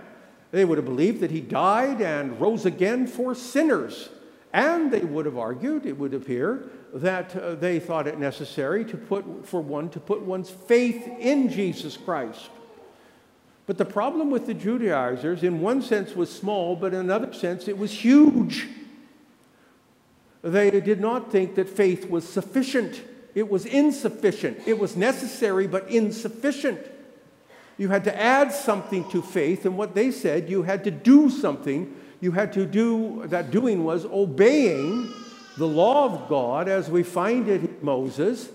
They 0.52 0.66
would 0.66 0.78
have 0.78 0.86
believed 0.86 1.22
that 1.22 1.32
he 1.32 1.40
died 1.40 2.02
and 2.02 2.40
rose 2.40 2.66
again 2.66 3.08
for 3.08 3.34
sinners. 3.34 4.10
And 4.54 4.92
they 4.92 5.02
would 5.02 5.26
have 5.26 5.38
argued, 5.38 5.86
it 5.86 5.98
would 5.98 6.14
appear, 6.14 6.70
that 6.94 7.36
uh, 7.36 7.56
they 7.56 7.80
thought 7.80 8.06
it 8.06 8.20
necessary 8.20 8.86
to 8.86 8.96
put, 8.96 9.48
for 9.48 9.62
one 9.62 9.90
to 9.90 10.00
put 10.00 10.22
one's 10.22 10.52
faith 10.52 11.08
in 11.20 11.50
Jesus 11.50 11.98
Christ. 11.98 12.50
But 13.66 13.80
the 13.80 13.86
problem 13.86 14.30
with 14.30 14.46
the 14.46 14.54
Judaizers, 14.54 15.42
in 15.42 15.60
one 15.60 15.82
sense, 15.82 16.16
was 16.16 16.30
small, 16.30 16.76
but 16.76 16.94
in 16.94 17.00
another 17.00 17.34
sense, 17.34 17.68
it 17.68 17.78
was 17.78 17.92
huge. 17.92 18.68
They 20.44 20.70
did 20.82 21.00
not 21.00 21.32
think 21.32 21.56
that 21.56 21.70
faith 21.70 22.10
was 22.10 22.28
sufficient. 22.28 23.02
It 23.34 23.50
was 23.50 23.66
insufficient. 23.66 24.60
It 24.68 24.78
was 24.78 24.96
necessary, 24.96 25.66
but 25.66 25.90
insufficient. 25.90 26.80
You 27.78 27.90
had 27.90 28.04
to 28.04 28.16
add 28.16 28.52
something 28.52 29.10
to 29.10 29.22
faith, 29.24 29.66
and 29.66 29.78
what 29.78 29.96
they 29.96 30.12
said, 30.12 30.50
you 30.50 30.62
had 30.62 30.84
to 30.84 30.92
do 30.92 31.30
something. 31.30 31.96
You 32.24 32.32
had 32.32 32.54
to 32.54 32.66
do, 32.66 33.24
that 33.26 33.52
doing 33.52 33.84
was 33.84 34.06
obeying 34.06 35.12
the 35.58 35.68
law 35.68 36.06
of 36.06 36.30
God 36.30 36.70
as 36.70 36.90
we 36.90 37.04
find 37.04 37.50
it 37.50 37.66
in 37.66 37.78
Moses, 37.82 38.48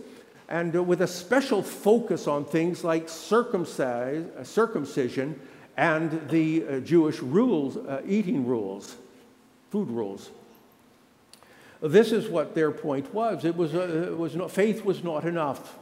and 0.48 0.86
with 0.86 1.02
a 1.02 1.06
special 1.06 1.62
focus 1.62 2.26
on 2.26 2.46
things 2.46 2.82
like 2.82 3.10
uh, 3.10 4.42
circumcision 4.42 5.38
and 5.76 6.30
the 6.30 6.64
uh, 6.66 6.80
Jewish 6.80 7.20
rules, 7.20 7.76
uh, 7.76 8.00
eating 8.06 8.46
rules, 8.46 8.96
food 9.68 9.90
rules. 9.90 10.30
This 11.82 12.10
is 12.10 12.26
what 12.26 12.54
their 12.54 12.70
point 12.70 13.12
was. 13.12 13.44
It 13.44 13.54
was, 13.54 13.74
uh, 13.74 14.08
it 14.12 14.16
was 14.16 14.34
not, 14.34 14.50
faith 14.50 14.82
was 14.82 15.04
not 15.04 15.26
enough. 15.26 15.76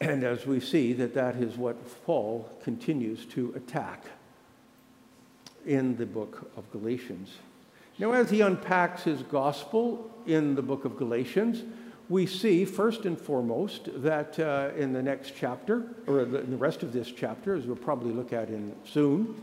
And 0.00 0.22
as 0.22 0.46
we 0.46 0.60
see, 0.60 0.92
that 0.92 1.12
that 1.14 1.34
is 1.34 1.56
what 1.56 1.74
Paul 2.06 2.48
continues 2.62 3.26
to 3.26 3.52
attack 3.56 4.04
in 5.66 5.96
the 5.96 6.06
book 6.06 6.50
of 6.56 6.70
Galatians. 6.72 7.30
Now, 7.98 8.12
as 8.12 8.30
he 8.30 8.40
unpacks 8.40 9.04
his 9.04 9.22
gospel 9.22 10.10
in 10.26 10.54
the 10.54 10.62
book 10.62 10.84
of 10.84 10.96
Galatians, 10.96 11.62
we 12.08 12.26
see 12.26 12.64
first 12.64 13.04
and 13.04 13.18
foremost 13.18 13.88
that 14.02 14.38
uh, 14.38 14.70
in 14.76 14.92
the 14.92 15.02
next 15.02 15.34
chapter, 15.36 15.84
or 16.06 16.22
in 16.22 16.50
the 16.50 16.56
rest 16.56 16.82
of 16.82 16.92
this 16.92 17.10
chapter, 17.10 17.54
as 17.54 17.64
we'll 17.64 17.76
probably 17.76 18.12
look 18.12 18.32
at 18.32 18.48
in 18.48 18.74
soon, 18.84 19.40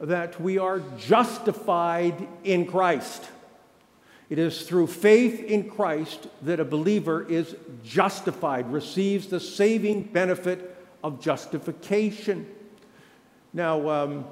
that 0.00 0.40
we 0.40 0.58
are 0.58 0.80
justified 0.98 2.26
in 2.44 2.66
Christ. 2.66 3.24
It 4.30 4.38
is 4.38 4.62
through 4.62 4.86
faith 4.86 5.42
in 5.44 5.70
Christ 5.70 6.26
that 6.42 6.58
a 6.58 6.64
believer 6.64 7.28
is 7.28 7.54
justified, 7.84 8.72
receives 8.72 9.26
the 9.28 9.40
saving 9.40 10.04
benefit 10.04 10.76
of 11.04 11.20
justification. 11.20 12.46
Now, 13.52 13.88
um, 13.90 14.24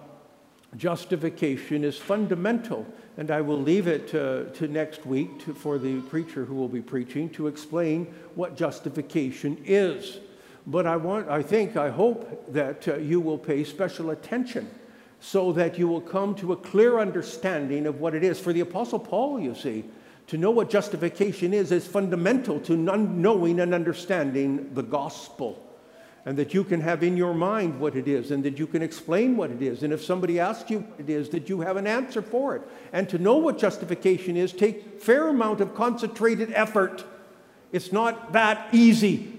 justification 0.76 1.85
is 1.85 1.98
fundamental, 1.98 2.87
and 3.16 3.30
I 3.30 3.40
will 3.40 3.61
leave 3.61 3.87
it 3.87 4.09
to, 4.09 4.50
to 4.54 4.68
next 4.68 5.04
week 5.04 5.44
to, 5.44 5.54
for 5.54 5.78
the 5.78 6.00
preacher 6.02 6.44
who 6.44 6.54
will 6.54 6.68
be 6.68 6.80
preaching 6.80 7.28
to 7.30 7.48
explain 7.48 8.06
what 8.35 8.56
justification 8.56 9.59
is. 9.64 10.18
But 10.66 10.87
I 10.87 10.96
want, 10.96 11.28
I 11.28 11.42
think, 11.42 11.76
I 11.76 11.90
hope 11.90 12.52
that 12.52 12.87
uh, 12.87 12.96
you 12.96 13.20
will 13.20 13.38
pay 13.38 13.64
special 13.64 14.11
attention 14.11 14.70
so 15.20 15.52
that 15.52 15.78
you 15.78 15.88
will 15.88 16.00
come 16.00 16.35
to 16.37 16.52
a 16.52 16.56
clear 16.56 16.98
understanding 16.98 17.87
of 17.87 18.00
what 18.00 18.14
it 18.14 18.24
is. 18.24 18.38
For 18.40 18.52
the 18.52 18.61
Apostle 18.61 18.98
Paul, 18.98 19.40
you 19.40 19.54
see, 19.54 19.85
to 20.28 20.38
know 20.38 20.50
what 20.50 20.70
justification 20.70 21.52
is 21.52 21.72
is 21.72 21.87
fundamental 21.87 22.61
to 22.61 22.76
knowing 22.76 23.61
and 23.61 23.74
understanding 23.74 24.72
the 24.74 24.83
gospel. 24.83 25.69
And 26.26 26.37
that 26.37 26.52
you 26.52 26.64
can 26.64 26.83
have 26.83 27.02
in 27.02 27.16
your 27.16 27.33
mind 27.33 27.80
what 27.80 27.96
it 27.96 28.06
is, 28.06 28.30
and 28.30 28.44
that 28.44 28.59
you 28.59 28.66
can 28.66 28.83
explain 28.83 29.37
what 29.38 29.50
it 29.50 29.62
is. 29.62 29.83
And 29.83 29.92
if 29.92 30.04
somebody 30.04 30.38
asks 30.38 30.70
you 30.70 30.80
what 30.80 31.00
it 31.00 31.09
is, 31.09 31.30
that 31.30 31.48
you 31.48 31.61
have 31.62 31.76
an 31.78 31.87
answer 31.87 32.20
for 32.20 32.56
it. 32.56 32.62
And 32.92 33.09
to 33.09 33.18
know 33.18 33.37
what 33.37 33.59
justification 33.59 34.37
is 34.37 34.52
take 34.52 35.00
fair 35.00 35.28
amount 35.28 35.62
of 35.62 35.74
concentrated 35.74 36.52
effort. 36.52 37.04
It's 37.72 37.90
not 37.90 38.33
that 38.33 38.74
easy 38.74 39.33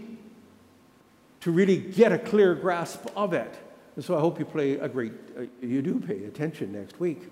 to 1.42 1.52
really 1.52 1.78
get 1.78 2.12
a 2.12 2.18
clear 2.18 2.56
grasp 2.56 3.06
of 3.16 3.34
it. 3.34 3.54
And 3.96 4.04
so 4.04 4.18
I 4.18 4.20
hope 4.20 4.40
you 4.40 4.46
play 4.46 4.74
a 4.74 4.88
great, 4.88 5.14
uh, 5.38 5.42
you 5.62 5.82
do 5.82 6.00
pay 6.00 6.24
attention 6.24 6.72
next 6.72 7.00
week. 7.00 7.30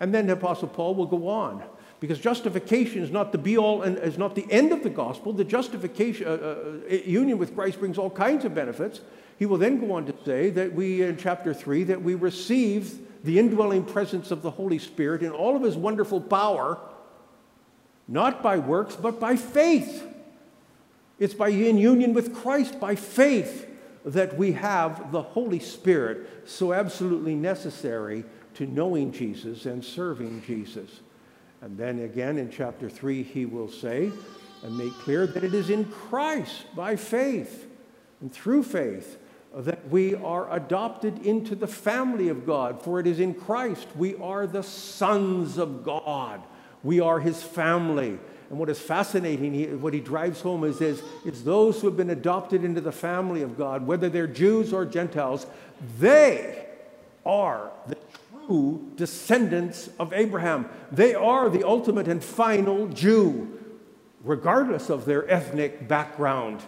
And 0.00 0.14
then 0.14 0.26
the 0.26 0.34
Apostle 0.34 0.68
Paul 0.68 0.94
will 0.94 1.06
go 1.06 1.28
on 1.28 1.62
because 2.00 2.18
justification 2.18 3.02
is 3.02 3.10
not 3.10 3.32
the 3.32 3.38
be 3.38 3.58
all 3.58 3.82
and 3.82 3.98
is 3.98 4.18
not 4.18 4.34
the 4.34 4.46
end 4.50 4.72
of 4.72 4.82
the 4.82 4.90
gospel. 4.90 5.32
The 5.32 5.44
justification, 5.44 6.26
uh, 6.26 6.30
uh, 6.30 6.94
uh, 6.94 6.94
union 7.04 7.38
with 7.38 7.54
Christ 7.54 7.80
brings 7.80 7.98
all 7.98 8.10
kinds 8.10 8.44
of 8.44 8.54
benefits. 8.54 9.00
He 9.38 9.46
will 9.46 9.58
then 9.58 9.80
go 9.80 9.92
on 9.92 10.06
to 10.06 10.14
say 10.24 10.50
that 10.50 10.72
we, 10.72 11.02
in 11.02 11.16
chapter 11.16 11.52
3, 11.52 11.84
that 11.84 12.02
we 12.02 12.14
receive 12.14 13.00
the 13.24 13.38
indwelling 13.38 13.84
presence 13.84 14.30
of 14.30 14.42
the 14.42 14.50
Holy 14.50 14.78
Spirit 14.78 15.22
in 15.22 15.30
all 15.30 15.56
of 15.56 15.62
his 15.62 15.76
wonderful 15.76 16.20
power, 16.20 16.78
not 18.06 18.42
by 18.42 18.58
works, 18.58 18.94
but 18.96 19.18
by 19.18 19.36
faith. 19.36 20.04
It's 21.18 21.34
by 21.34 21.48
in 21.48 21.78
union 21.78 22.14
with 22.14 22.34
Christ, 22.34 22.78
by 22.78 22.94
faith 22.94 23.68
that 24.04 24.36
we 24.36 24.52
have 24.52 25.10
the 25.10 25.22
Holy 25.22 25.58
Spirit 25.58 26.48
so 26.48 26.72
absolutely 26.72 27.34
necessary 27.34 28.24
to 28.54 28.66
knowing 28.66 29.12
Jesus 29.12 29.66
and 29.66 29.84
serving 29.84 30.42
Jesus. 30.46 31.00
And 31.60 31.76
then 31.76 32.00
again 32.00 32.38
in 32.38 32.50
chapter 32.50 32.88
3, 32.88 33.22
he 33.22 33.46
will 33.46 33.68
say 33.68 34.12
and 34.62 34.76
make 34.76 34.92
clear 34.94 35.26
that 35.26 35.44
it 35.44 35.54
is 35.54 35.70
in 35.70 35.84
Christ 35.86 36.64
by 36.74 36.96
faith 36.96 37.66
and 38.20 38.32
through 38.32 38.64
faith 38.64 39.18
that 39.54 39.88
we 39.88 40.14
are 40.14 40.52
adopted 40.54 41.24
into 41.24 41.54
the 41.54 41.66
family 41.66 42.28
of 42.28 42.46
God. 42.46 42.82
For 42.82 43.00
it 43.00 43.06
is 43.06 43.18
in 43.18 43.34
Christ 43.34 43.86
we 43.96 44.14
are 44.16 44.46
the 44.46 44.62
sons 44.62 45.58
of 45.58 45.84
God, 45.84 46.42
we 46.82 47.00
are 47.00 47.20
his 47.20 47.42
family. 47.42 48.18
And 48.50 48.58
what 48.58 48.70
is 48.70 48.78
fascinating, 48.80 49.52
he, 49.52 49.66
what 49.66 49.92
he 49.92 50.00
drives 50.00 50.40
home 50.40 50.64
is, 50.64 50.80
is, 50.80 51.02
is 51.26 51.44
those 51.44 51.80
who 51.80 51.86
have 51.86 51.98
been 51.98 52.08
adopted 52.08 52.64
into 52.64 52.80
the 52.80 52.92
family 52.92 53.42
of 53.42 53.58
God, 53.58 53.86
whether 53.86 54.08
they're 54.08 54.26
Jews 54.26 54.72
or 54.72 54.86
Gentiles, 54.86 55.46
they 55.98 56.66
are 57.26 57.70
true 58.48 58.90
descendants 58.96 59.90
of 60.00 60.12
Abraham. 60.12 60.68
They 60.90 61.14
are 61.14 61.48
the 61.50 61.66
ultimate 61.66 62.08
and 62.08 62.24
final 62.24 62.88
Jew, 62.88 63.58
regardless 64.24 64.88
of 64.88 65.04
their 65.04 65.30
ethnic 65.30 65.86
background. 65.86 66.62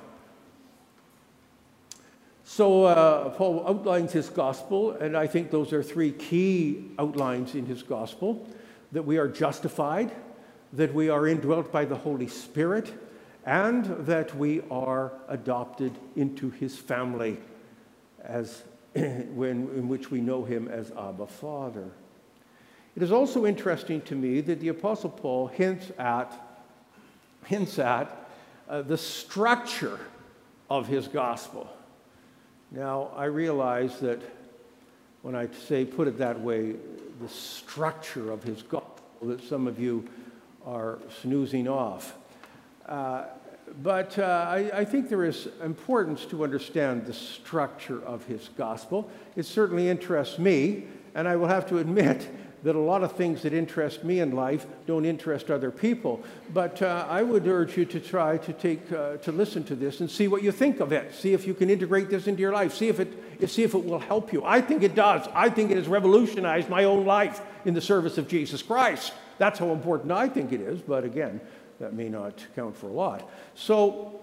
So 2.45 2.85
uh, 2.85 3.31
Paul 3.31 3.65
outlines 3.67 4.13
his 4.13 4.29
gospel, 4.29 4.93
and 4.93 5.17
I 5.17 5.27
think 5.27 5.51
those 5.51 5.73
are 5.73 5.83
three 5.83 6.13
key 6.13 6.91
outlines 6.99 7.55
in 7.55 7.65
his 7.65 7.83
gospel 7.83 8.47
that 8.93 9.03
we 9.03 9.19
are 9.19 9.29
justified 9.29 10.13
that 10.73 10.95
we 10.95 11.09
are 11.09 11.27
indwelt 11.27 11.73
by 11.73 11.85
the 11.85 11.97
Holy 11.97 12.29
Spirit, 12.29 12.93
and 13.45 13.85
that 14.07 14.37
we 14.37 14.63
are 14.71 15.13
adopted 15.29 15.93
into 16.15 16.51
his 16.51 16.77
family 16.77 17.39
as 18.23 18.63
when, 18.95 19.69
in 19.75 19.89
which 19.89 20.11
we 20.11 20.21
know 20.21 20.45
him 20.45 20.69
as 20.69 20.91
Abba 20.93 21.27
Father. 21.27 21.91
It 22.97 23.03
is 23.03 23.13
also 23.13 23.47
interesting 23.47 24.01
to 24.03 24.15
me 24.15 24.41
that 24.41 24.61
the 24.61 24.69
Apostle 24.69 25.11
Paul 25.11 25.47
hints 25.47 25.93
at, 25.99 26.33
hints 27.45 27.79
at 27.79 28.29
uh, 28.69 28.83
the 28.83 28.99
structure 28.99 30.01
of 30.69 30.87
his 30.89 31.09
gospel. 31.09 31.73
Now, 32.71 33.11
I 33.17 33.25
realize 33.25 34.01
that 34.01 34.21
when 35.23 35.35
I 35.35 35.49
say, 35.69 35.85
put 35.85 36.09
it 36.09 36.19
that 36.19 36.41
way, 36.41 36.75
the 37.21 37.29
structure 37.29 38.33
of 38.33 38.43
his 38.43 38.63
gospel 38.63 39.01
that 39.23 39.43
some 39.43 39.67
of 39.67 39.79
you 39.79 40.09
are 40.65 40.99
snoozing 41.21 41.69
off. 41.69 42.17
Uh, 42.87 43.25
but 43.83 44.19
uh, 44.19 44.47
I, 44.49 44.71
I, 44.75 44.85
think 44.85 45.09
there 45.09 45.25
is 45.25 45.49
importance 45.63 46.25
to 46.27 46.45
understand 46.45 47.07
the 47.07 47.13
structure 47.13 48.03
of 48.05 48.25
his 48.25 48.51
gospel. 48.57 49.11
It 49.37 49.47
certainly 49.47 49.89
interests 49.89 50.39
me, 50.39 50.85
and 51.15 51.29
I 51.29 51.37
will 51.37 51.49
have 51.49 51.69
to 51.69 51.79
admit 51.79 52.29
that 52.63 52.77
a 52.77 52.81
lot 52.81 53.03
of 53.03 53.13
things 53.13 53.43
that 53.43 53.55
interest 53.55 54.05
me 54.05 54.21
in 54.21 54.33
life 54.33 54.67
don't 54.87 55.07
interest 55.07 55.51
other 55.51 55.71
people. 55.71 56.23
But 56.53 56.83
uh, 56.83 57.07
I 57.09 57.23
would 57.23 57.47
urge 57.47 57.77
you 57.77 57.87
to 57.87 58.01
try 58.01 58.37
to 58.39 58.53
take 58.53 58.93
uh, 58.93 59.17
to 59.19 59.33
listen 59.33 59.65
to 59.65 59.75
this 59.75 60.01
and 60.01 60.11
see 60.11 60.29
what 60.29 60.43
you 60.43 60.53
think 60.53 60.81
of 60.81 60.93
it. 60.93 61.15
See 61.15 61.33
if 61.33 61.47
you 61.47 61.55
can 61.55 61.71
integrate 61.71 62.11
this 62.11 62.27
into 62.27 62.41
your 62.41 62.53
life. 62.53 62.75
See 62.75 62.89
if 62.89 63.01
it 63.01 63.49
see 63.49 63.63
if 63.63 63.75
it 63.75 63.85
will 63.85 63.99
help 63.99 64.33
you. 64.33 64.45
I 64.45 64.61
think 64.61 64.83
it 64.83 64.95
does. 64.95 65.27
I 65.33 65.49
think 65.49 65.71
it 65.71 65.79
has 65.79 65.89
revolutionized 65.89 66.69
my 66.69 66.85
own 66.85 67.07
life 67.07 67.41
in 67.65 67.73
the 67.73 67.81
service 67.81 68.19
of 68.19 68.29
Jesus 68.29 68.63
Christ. 68.63 69.15
That's 69.39 69.59
how 69.59 69.71
important 69.71 70.13
I 70.13 70.29
think 70.29 70.53
it 70.53 70.61
is. 70.61 70.83
But 70.83 71.05
again, 71.05 71.41
that 71.81 71.93
may 71.95 72.09
not 72.09 72.47
count 72.55 72.77
for 72.77 72.87
a 72.87 72.93
lot. 72.93 73.29
So. 73.55 74.21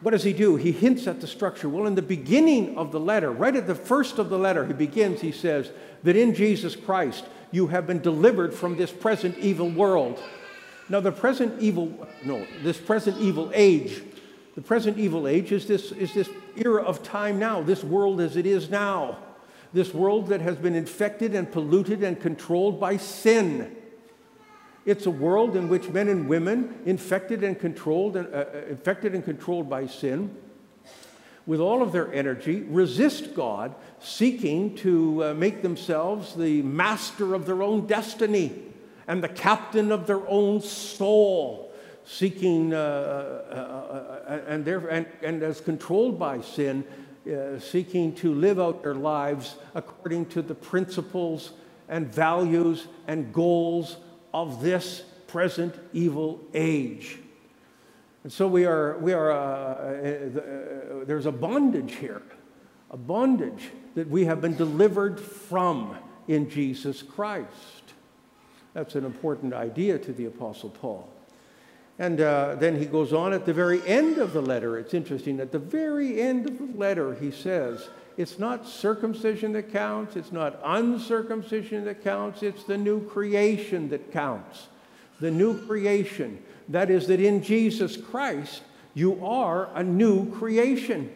What 0.00 0.12
does 0.12 0.22
he 0.22 0.32
do? 0.32 0.54
He 0.54 0.70
hints 0.70 1.08
at 1.08 1.20
the 1.20 1.26
structure. 1.26 1.68
Well, 1.68 1.88
in 1.88 1.96
the 1.96 2.02
beginning 2.02 2.78
of 2.78 2.92
the 2.92 3.00
letter, 3.00 3.32
right 3.32 3.56
at 3.56 3.66
the 3.66 3.74
first 3.74 4.20
of 4.20 4.28
the 4.28 4.38
letter, 4.38 4.64
he 4.64 4.72
begins, 4.72 5.20
he 5.20 5.32
says, 5.32 5.72
that 6.04 6.14
in 6.14 6.36
Jesus 6.36 6.76
Christ, 6.76 7.24
you 7.50 7.66
have 7.66 7.88
been 7.88 8.00
delivered 8.00 8.54
from 8.54 8.76
this 8.76 8.92
present 8.92 9.36
evil 9.38 9.68
world. 9.68 10.22
Now, 10.88 11.00
the 11.00 11.10
present 11.10 11.60
evil, 11.60 12.06
no, 12.24 12.46
this 12.62 12.78
present 12.78 13.18
evil 13.18 13.50
age, 13.52 14.00
the 14.54 14.62
present 14.62 14.98
evil 14.98 15.26
age 15.26 15.50
is 15.50 15.66
this, 15.66 15.90
is 15.90 16.14
this 16.14 16.30
era 16.54 16.84
of 16.84 17.02
time 17.02 17.40
now, 17.40 17.60
this 17.60 17.82
world 17.82 18.20
as 18.20 18.36
it 18.36 18.46
is 18.46 18.70
now, 18.70 19.18
this 19.72 19.92
world 19.92 20.28
that 20.28 20.40
has 20.40 20.54
been 20.54 20.76
infected 20.76 21.34
and 21.34 21.50
polluted 21.50 22.04
and 22.04 22.20
controlled 22.20 22.78
by 22.78 22.98
sin. 22.98 23.74
It's 24.88 25.04
a 25.04 25.10
world 25.10 25.54
in 25.54 25.68
which 25.68 25.90
men 25.90 26.08
and 26.08 26.26
women, 26.26 26.80
infected 26.86 27.44
and 27.44 27.60
controlled, 27.60 28.16
uh, 28.16 28.20
uh 28.20 28.44
infected 28.70 29.14
and 29.14 29.22
controlled 29.22 29.68
by 29.68 29.86
sin, 29.86 30.34
with 31.44 31.60
all 31.60 31.82
of 31.82 31.92
their 31.92 32.10
energy, 32.14 32.62
resist 32.62 33.34
God, 33.34 33.74
seeking 34.00 34.74
to 34.76 35.24
uh, 35.24 35.34
make 35.34 35.60
themselves 35.60 36.34
the 36.34 36.62
master 36.62 37.34
of 37.34 37.44
their 37.44 37.62
own 37.62 37.86
destiny 37.86 38.62
and 39.06 39.22
the 39.22 39.28
captain 39.28 39.92
of 39.92 40.06
their 40.06 40.26
own 40.26 40.62
soul, 40.62 41.70
seeking, 42.06 42.72
uh, 42.72 42.78
uh, 42.78 44.30
uh, 44.32 44.40
and, 44.48 44.66
and, 44.66 45.06
and 45.22 45.42
as 45.42 45.60
controlled 45.60 46.18
by 46.18 46.40
sin, 46.40 46.82
uh, 47.30 47.58
seeking 47.58 48.14
to 48.14 48.32
live 48.32 48.58
out 48.58 48.82
their 48.82 48.94
lives 48.94 49.56
according 49.74 50.24
to 50.24 50.40
the 50.40 50.54
principles 50.54 51.52
and 51.90 52.06
values 52.06 52.86
and 53.06 53.34
goals 53.34 53.98
of 54.32 54.62
this 54.62 55.02
present 55.26 55.74
evil 55.92 56.40
age. 56.54 57.18
And 58.24 58.32
so 58.32 58.48
we 58.48 58.64
are, 58.64 58.98
we 58.98 59.12
are 59.12 59.30
uh, 59.30 59.36
uh, 59.36 60.40
uh, 60.40 61.04
there's 61.04 61.26
a 61.26 61.32
bondage 61.32 61.94
here, 61.94 62.22
a 62.90 62.96
bondage 62.96 63.70
that 63.94 64.08
we 64.08 64.24
have 64.24 64.40
been 64.40 64.56
delivered 64.56 65.20
from 65.20 65.96
in 66.26 66.50
Jesus 66.50 67.02
Christ. 67.02 67.94
That's 68.74 68.94
an 68.94 69.04
important 69.04 69.54
idea 69.54 69.98
to 69.98 70.12
the 70.12 70.26
Apostle 70.26 70.70
Paul. 70.70 71.08
And 71.98 72.20
uh, 72.20 72.54
then 72.56 72.78
he 72.78 72.84
goes 72.84 73.12
on 73.12 73.32
at 73.32 73.44
the 73.44 73.52
very 73.52 73.84
end 73.86 74.18
of 74.18 74.32
the 74.32 74.42
letter. 74.42 74.78
It's 74.78 74.94
interesting. 74.94 75.40
At 75.40 75.50
the 75.50 75.58
very 75.58 76.20
end 76.20 76.46
of 76.46 76.58
the 76.58 76.78
letter, 76.78 77.14
he 77.14 77.30
says, 77.30 77.88
It's 78.18 78.36
not 78.36 78.66
circumcision 78.66 79.52
that 79.52 79.72
counts, 79.72 80.16
it's 80.16 80.32
not 80.32 80.58
uncircumcision 80.64 81.84
that 81.84 82.02
counts, 82.02 82.42
it's 82.42 82.64
the 82.64 82.76
new 82.76 83.06
creation 83.06 83.90
that 83.90 84.12
counts. 84.12 84.66
The 85.20 85.30
new 85.30 85.64
creation. 85.66 86.42
That 86.68 86.90
is, 86.90 87.06
that 87.06 87.20
in 87.20 87.44
Jesus 87.44 87.96
Christ, 87.96 88.62
you 88.92 89.24
are 89.24 89.70
a 89.72 89.84
new 89.84 90.32
creation. 90.32 91.14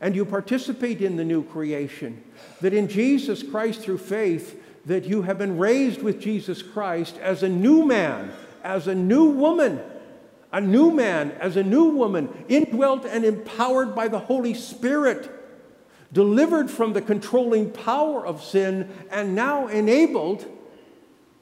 And 0.00 0.16
you 0.16 0.24
participate 0.24 1.02
in 1.02 1.16
the 1.16 1.24
new 1.24 1.44
creation. 1.44 2.24
That 2.62 2.72
in 2.72 2.88
Jesus 2.88 3.42
Christ, 3.42 3.82
through 3.82 3.98
faith, 3.98 4.58
that 4.86 5.04
you 5.04 5.22
have 5.22 5.36
been 5.36 5.58
raised 5.58 6.02
with 6.02 6.18
Jesus 6.18 6.62
Christ 6.62 7.18
as 7.18 7.42
a 7.42 7.48
new 7.48 7.84
man, 7.84 8.32
as 8.64 8.88
a 8.88 8.94
new 8.94 9.26
woman, 9.26 9.82
a 10.50 10.62
new 10.62 10.92
man, 10.92 11.32
as 11.32 11.58
a 11.58 11.62
new 11.62 11.90
woman, 11.90 12.30
indwelt 12.48 13.04
and 13.04 13.22
empowered 13.22 13.94
by 13.94 14.08
the 14.08 14.18
Holy 14.18 14.54
Spirit, 14.54 15.30
delivered 16.12 16.70
from 16.70 16.92
the 16.92 17.00
controlling 17.00 17.70
power 17.70 18.24
of 18.26 18.42
sin, 18.42 18.90
and 19.10 19.34
now 19.34 19.66
enabled 19.68 20.46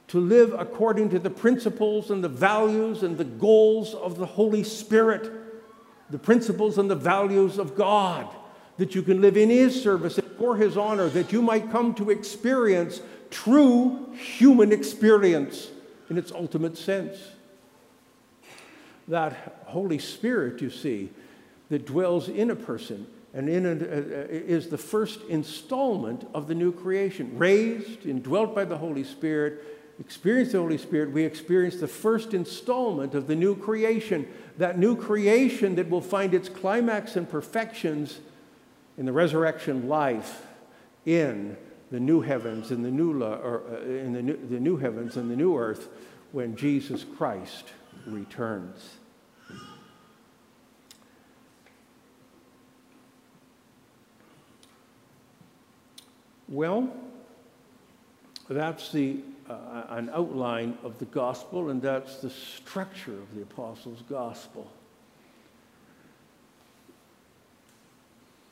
to 0.09 0.21
live 0.21 0.53
according 0.59 1.11
to 1.11 1.19
the 1.19 1.31
principles 1.31 2.11
and 2.11 2.23
the 2.23 2.29
values 2.29 3.03
and 3.03 3.17
the 3.19 3.25
goals 3.25 3.95
of 3.95 4.17
the 4.19 4.27
Holy 4.27 4.63
Spirit, 4.63 5.31
the 6.11 6.19
principles 6.19 6.79
and 6.79 6.91
the 6.91 6.97
values 6.97 7.59
of 7.59 7.77
God, 7.77 8.29
that 8.77 8.95
you 8.95 9.03
can 9.03 9.21
live 9.21 9.37
in 9.37 9.51
His 9.51 9.81
service 9.81 10.19
for 10.39 10.57
His 10.57 10.77
honor, 10.77 11.09
that 11.09 11.33
you 11.33 11.43
might 11.43 11.71
come 11.71 11.95
to 11.95 12.11
experience 12.11 13.01
true 13.31 14.13
human 14.15 14.73
experience 14.73 15.71
in 16.09 16.19
its 16.19 16.33
ultimate 16.33 16.77
sense. 16.77 17.17
That 19.07 19.63
Holy 19.67 19.99
Spirit, 19.99 20.61
you 20.61 20.71
see, 20.71 21.11
that 21.69 21.87
dwells 21.87 22.29
in 22.29 22.51
a 22.51 22.57
person 22.57 23.07
and 23.33 23.49
in 23.49 23.65
a, 23.65 23.71
is 23.71 24.69
the 24.69 24.79
first 24.79 25.21
installment 25.29 26.29
of 26.35 26.49
the 26.49 26.55
new 26.55 26.73
creation, 26.73 27.39
raised, 27.39 28.07
indwelt 28.07 28.55
by 28.55 28.65
the 28.65 28.79
Holy 28.79 29.05
Spirit, 29.05 29.63
experience 30.01 30.53
the 30.53 30.59
Holy 30.59 30.79
Spirit, 30.79 31.13
we 31.13 31.25
experience 31.25 31.77
the 31.77 31.87
first 31.87 32.35
installment 32.35 33.15
of 33.15 33.27
the 33.27 33.37
new 33.37 33.55
creation, 33.55 34.27
that 34.59 34.79
new 34.79 34.97
creation 34.97 35.77
that 35.77 35.89
will 35.89 36.01
find 36.01 36.35
its 36.35 36.49
climax 36.49 37.17
and 37.17 37.29
perfections 37.29 38.21
in 38.99 39.07
the 39.07 39.13
resurrection 39.13 39.89
life 39.89 40.47
in 41.07 41.57
the 41.91 42.01
new 42.01 42.21
heavens 42.21 42.71
and 42.71 42.85
the 42.85 42.91
new 42.91 43.23
or 43.23 43.63
uh, 43.71 43.81
in 43.85 44.13
the 44.13 44.23
new, 44.23 44.47
the 44.49 44.61
new 44.61 44.77
heavens 44.77 45.17
and 45.17 45.31
the 45.31 45.37
new 45.37 45.57
earth 45.57 45.89
when 46.33 46.57
Jesus 46.57 47.05
Christ 47.17 47.65
returns. 48.07 49.00
Well, 56.51 56.93
that's 58.49 58.91
the 58.91 59.21
uh, 59.49 59.85
an 59.91 60.11
outline 60.13 60.77
of 60.83 60.99
the 60.99 61.05
gospel, 61.07 61.71
and 61.71 61.81
that's 61.81 62.17
the 62.17 62.31
structure 62.31 63.15
of 63.15 63.35
the 63.37 63.43
apostles' 63.43 64.03
gospel. 64.09 64.71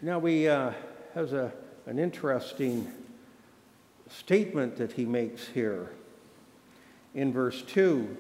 Now, 0.01 0.21
we 0.21 0.49
uh, 0.49 0.73
has 1.15 1.33
a, 1.33 1.53
an 1.87 1.99
interesting 1.99 2.89
statement 4.09 4.77
that 4.77 4.93
he 4.93 5.05
makes 5.05 5.49
here 5.49 5.91
in 7.15 7.33
verse 7.33 7.63
2. 7.63 8.17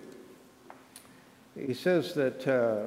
He 1.55 1.75
says 1.75 2.15
that 2.15 2.49
uh, 2.49 2.87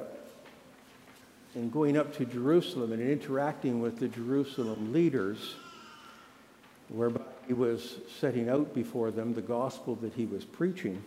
in 1.54 1.70
going 1.70 1.96
up 1.96 2.14
to 2.16 2.26
Jerusalem 2.26 2.92
and 2.92 3.00
interacting 3.00 3.80
with 3.80 3.98
the 3.98 4.08
Jerusalem 4.08 4.92
leaders, 4.92 5.56
whereby 6.92 7.22
he 7.46 7.54
was 7.54 7.98
setting 8.20 8.48
out 8.48 8.74
before 8.74 9.10
them 9.10 9.34
the 9.34 9.42
gospel 9.42 9.94
that 9.96 10.12
he 10.12 10.26
was 10.26 10.44
preaching. 10.44 11.02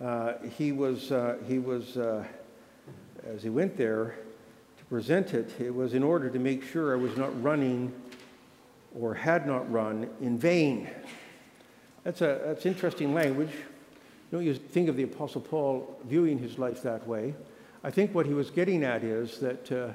Uh, 0.00 0.34
he 0.56 0.72
was, 0.72 1.10
uh, 1.10 1.36
he 1.46 1.58
was 1.58 1.96
uh, 1.96 2.24
as 3.24 3.42
he 3.42 3.50
went 3.50 3.76
there 3.76 4.14
to 4.78 4.84
present 4.84 5.34
it, 5.34 5.52
it 5.60 5.74
was 5.74 5.94
in 5.94 6.02
order 6.02 6.30
to 6.30 6.38
make 6.38 6.64
sure 6.64 6.92
I 6.92 6.96
was 6.96 7.16
not 7.16 7.42
running 7.42 7.92
or 8.98 9.14
had 9.14 9.46
not 9.46 9.70
run 9.70 10.08
in 10.20 10.38
vain. 10.38 10.88
That's, 12.04 12.20
a, 12.20 12.40
that's 12.44 12.66
interesting 12.66 13.12
language. 13.12 13.50
Don't 14.30 14.44
you 14.44 14.54
think 14.54 14.88
of 14.88 14.96
the 14.96 15.02
Apostle 15.02 15.40
Paul 15.40 15.98
viewing 16.04 16.38
his 16.38 16.58
life 16.58 16.82
that 16.82 17.06
way? 17.06 17.34
I 17.82 17.90
think 17.90 18.14
what 18.14 18.26
he 18.26 18.34
was 18.34 18.50
getting 18.50 18.84
at 18.84 19.02
is 19.02 19.38
that 19.38 19.72
uh, 19.72 19.88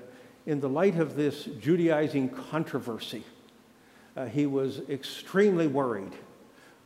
in 0.46 0.60
the 0.60 0.69
light 0.69 0.98
of 0.98 1.15
this 1.15 1.46
Judaizing 1.60 2.30
controversy, 2.30 3.24
uh, 4.15 4.26
he 4.26 4.45
was 4.45 4.82
extremely 4.89 5.67
worried 5.67 6.12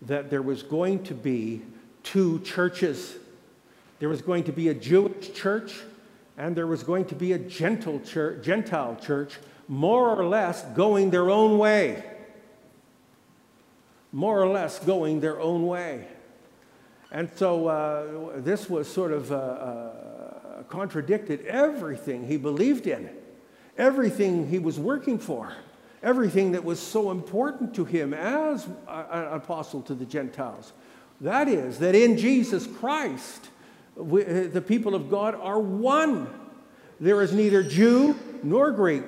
that 0.04 0.30
there 0.30 0.42
was 0.42 0.64
going 0.64 1.04
to 1.04 1.14
be 1.14 1.62
two 2.04 2.40
churches. 2.40 3.16
There 4.00 4.10
was 4.10 4.22
going 4.22 4.46
to 4.46 4.52
be 4.52 4.70
a 4.70 4.74
Jewish 4.74 5.34
church 5.34 5.82
and 6.38 6.56
there 6.56 6.68
was 6.68 6.84
going 6.84 7.06
to 7.06 7.16
be 7.16 7.34
a 7.34 7.40
gentle 7.40 8.00
church, 8.00 8.46
Gentile 8.46 8.96
church, 9.02 9.40
more 9.68 10.10
or 10.10 10.26
less 10.26 10.64
going 10.76 11.10
their 11.10 11.30
own 11.30 11.58
way. 11.58 12.04
More 14.12 14.42
or 14.42 14.48
less 14.48 14.80
going 14.80 15.20
their 15.20 15.40
own 15.42 15.66
way. 15.66 16.08
And 17.12 17.30
so 17.36 17.68
uh, 17.68 18.40
this 18.40 18.70
was 18.70 18.88
sort 18.88 19.12
of 19.12 19.32
uh, 19.32 19.36
uh, 19.36 20.64
contradicted 20.70 21.46
everything 21.46 22.28
he 22.28 22.38
believed 22.38 22.86
in, 22.86 23.10
everything 23.78 24.48
he 24.50 24.60
was 24.60 24.80
working 24.80 25.18
for 25.18 25.52
everything 26.04 26.52
that 26.52 26.64
was 26.64 26.80
so 26.80 27.12
important 27.12 27.74
to 27.76 27.86
him 27.86 28.14
as 28.14 28.66
an 28.66 29.34
apostle 29.34 29.82
to 29.84 29.96
the 29.96 30.06
Gentiles. 30.06 30.74
That 31.22 31.48
is, 31.48 31.80
that 31.80 31.96
in 31.96 32.18
Jesus 32.18 32.68
Christ, 32.68 33.50
we, 33.96 34.24
the 34.24 34.62
people 34.62 34.94
of 34.94 35.10
God 35.10 35.36
are 35.36 35.60
one. 35.60 36.30
There 37.00 37.22
is 37.22 37.34
neither 37.34 37.64
Jew 37.64 38.16
nor 38.44 38.72
Greek. 38.72 39.06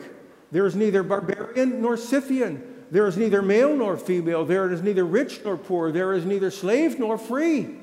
There 0.52 0.66
is 0.66 0.76
neither 0.76 1.04
barbarian 1.04 1.82
nor 1.82 1.96
Scythian. 1.98 2.64
There 2.92 3.06
is 3.08 3.18
neither 3.18 3.42
male 3.44 3.76
nor 3.76 3.98
female. 3.98 4.46
There 4.46 4.72
is 4.72 4.82
neither 4.82 5.06
rich 5.06 5.42
nor 5.46 5.58
poor. 5.58 5.92
There 5.92 6.14
is 6.14 6.26
neither 6.26 6.50
slave 6.50 6.98
nor 6.98 7.18
free. 7.20 7.76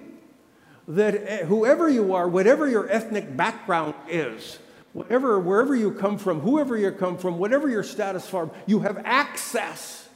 That 0.88 1.14
eh, 1.14 1.44
whoever 1.44 1.88
you 1.88 2.14
are, 2.14 2.28
whatever 2.28 2.68
your 2.68 2.90
ethnic 2.90 3.36
background 3.36 3.94
is, 4.08 4.58
whatever, 4.96 5.38
wherever 5.38 5.76
you 5.76 5.92
come 5.92 6.16
from, 6.16 6.40
whoever 6.40 6.74
you 6.74 6.90
come 6.90 7.18
from, 7.18 7.38
whatever 7.38 7.68
your 7.68 7.82
status 7.82 8.26
form, 8.26 8.50
you 8.64 8.80
have 8.80 8.96
access 9.04 10.08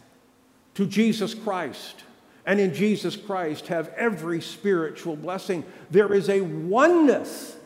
to 0.73 0.87
Jesus 0.87 1.35
Christ. 1.35 2.05
And 2.47 2.59
in 2.59 2.73
Jesus 2.73 3.15
Christ 3.15 3.67
have 3.67 3.89
every 3.91 4.41
spiritual 4.41 5.17
blessing. 5.17 5.65
There 5.91 6.15
is 6.15 6.31
a 6.31 6.41
oneness 6.41 7.59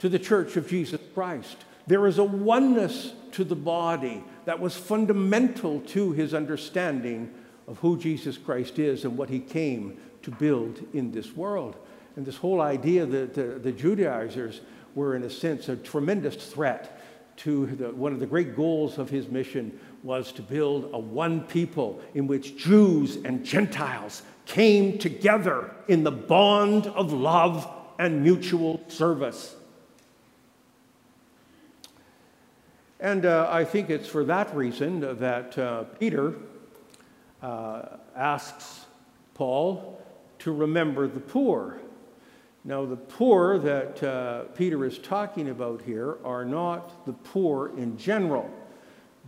to 0.00 0.08
the 0.08 0.18
church 0.18 0.56
of 0.56 0.68
Jesus 0.68 1.00
Christ. 1.14 1.58
There 1.86 2.08
is 2.08 2.18
a 2.18 2.24
oneness 2.24 3.12
to 3.32 3.44
the 3.44 3.54
body 3.54 4.24
that 4.46 4.58
was 4.58 4.76
fundamental 4.76 5.82
to 5.82 6.10
his 6.10 6.34
understanding 6.34 7.32
of 7.68 7.78
who 7.78 7.96
Jesus 7.96 8.36
Christ 8.36 8.80
is 8.80 9.04
and 9.04 9.16
what 9.16 9.30
he 9.30 9.38
came 9.38 9.98
to 10.22 10.32
build 10.32 10.82
in 10.92 11.12
this 11.12 11.36
world. 11.36 11.76
And 12.16 12.26
this 12.26 12.38
whole 12.38 12.60
idea 12.60 13.06
that 13.06 13.34
the, 13.34 13.60
the 13.60 13.70
Judaizers 13.70 14.62
were, 14.94 15.16
in 15.16 15.22
a 15.22 15.30
sense, 15.30 15.68
a 15.68 15.76
tremendous 15.76 16.36
threat 16.36 17.00
to 17.38 17.66
the, 17.66 17.90
one 17.90 18.12
of 18.12 18.20
the 18.20 18.26
great 18.26 18.54
goals 18.54 18.98
of 18.98 19.08
his 19.08 19.28
mission 19.28 19.78
was 20.02 20.32
to 20.32 20.42
build 20.42 20.90
a 20.92 20.98
one 20.98 21.40
people 21.42 22.00
in 22.14 22.26
which 22.26 22.56
Jews 22.56 23.16
and 23.16 23.44
Gentiles 23.44 24.22
came 24.46 24.98
together 24.98 25.70
in 25.88 26.04
the 26.04 26.10
bond 26.10 26.86
of 26.86 27.12
love 27.12 27.70
and 27.98 28.22
mutual 28.22 28.80
service. 28.88 29.54
And 32.98 33.24
uh, 33.24 33.48
I 33.50 33.64
think 33.64 33.88
it's 33.88 34.08
for 34.08 34.24
that 34.24 34.54
reason 34.54 35.00
that 35.18 35.56
uh, 35.56 35.84
Peter 35.98 36.34
uh, 37.42 37.82
asks 38.14 38.84
Paul 39.32 40.02
to 40.40 40.52
remember 40.52 41.08
the 41.08 41.20
poor. 41.20 41.79
Now, 42.64 42.84
the 42.84 42.96
poor 42.96 43.58
that 43.58 44.02
uh, 44.02 44.42
Peter 44.54 44.84
is 44.84 44.98
talking 44.98 45.48
about 45.48 45.80
here 45.82 46.18
are 46.24 46.44
not 46.44 47.06
the 47.06 47.14
poor 47.14 47.76
in 47.78 47.96
general, 47.96 48.50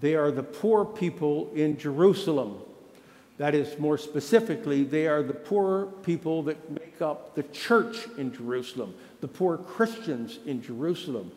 they 0.01 0.15
are 0.15 0.31
the 0.31 0.43
poor 0.43 0.85
people 0.85 1.51
in 1.55 1.79
Jerusalem. 1.79 2.59
That 3.39 3.55
is, 3.55 3.79
more 3.79 3.97
specifically, 3.97 4.85
they 4.85 5.07
are 5.07 5.23
the 5.23 5.33
poor 5.33 5.87
people 6.03 6.43
that 6.45 6.71
make 6.71 7.01
up 7.01 7.35
the 7.35 7.43
church 7.45 8.07
in 8.19 8.33
Jerusalem, 8.33 8.95
the 9.21 9.29
poor 9.29 9.57
Christians 9.57 10.39
in 10.45 10.63
Jerusalem. 10.63 11.33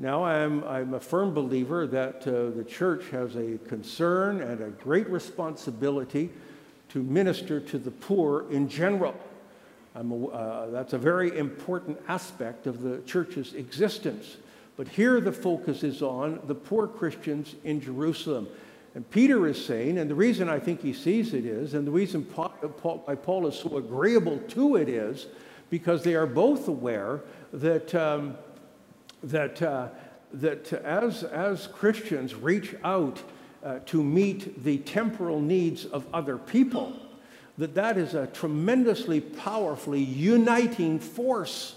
Now, 0.00 0.24
I'm, 0.24 0.64
I'm 0.64 0.94
a 0.94 1.00
firm 1.00 1.34
believer 1.34 1.86
that 1.88 2.26
uh, 2.26 2.56
the 2.56 2.64
church 2.64 3.10
has 3.10 3.36
a 3.36 3.58
concern 3.68 4.40
and 4.40 4.60
a 4.60 4.70
great 4.70 5.08
responsibility 5.10 6.30
to 6.90 7.02
minister 7.02 7.60
to 7.60 7.78
the 7.78 7.90
poor 7.90 8.50
in 8.50 8.68
general. 8.68 9.14
Uh, 9.98 10.66
that's 10.66 10.92
a 10.92 10.98
very 10.98 11.36
important 11.36 11.98
aspect 12.08 12.66
of 12.66 12.82
the 12.82 12.98
church's 13.06 13.54
existence. 13.54 14.36
But 14.76 14.88
here 14.88 15.20
the 15.20 15.32
focus 15.32 15.82
is 15.82 16.02
on 16.02 16.40
the 16.46 16.54
poor 16.54 16.86
Christians 16.86 17.56
in 17.64 17.80
Jerusalem. 17.80 18.48
And 18.94 19.08
Peter 19.10 19.46
is 19.46 19.62
saying, 19.64 19.98
and 19.98 20.08
the 20.08 20.14
reason 20.14 20.48
I 20.48 20.58
think 20.58 20.80
he 20.80 20.92
sees 20.92 21.34
it 21.34 21.44
is, 21.44 21.74
and 21.74 21.86
the 21.86 21.90
reason 21.90 22.24
Paul, 22.24 22.50
Paul, 22.78 22.98
Paul 23.22 23.46
is 23.46 23.58
so 23.58 23.76
agreeable 23.76 24.38
to 24.38 24.76
it 24.76 24.88
is, 24.88 25.26
because 25.70 26.02
they 26.02 26.14
are 26.14 26.26
both 26.26 26.68
aware 26.68 27.20
that. 27.52 27.94
Um, 27.94 28.36
that, 29.22 29.60
uh, 29.62 29.88
that 30.32 30.72
as, 30.72 31.24
as 31.24 31.66
Christians 31.68 32.34
reach 32.34 32.74
out 32.84 33.22
uh, 33.64 33.80
to 33.86 34.02
meet 34.02 34.62
the 34.62 34.78
temporal 34.78 35.40
needs 35.40 35.84
of 35.84 36.06
other 36.12 36.38
people, 36.38 36.94
that 37.58 37.74
that 37.74 37.98
is 37.98 38.14
a 38.14 38.28
tremendously 38.28 39.20
powerfully 39.20 40.02
uniting 40.02 40.98
force. 40.98 41.74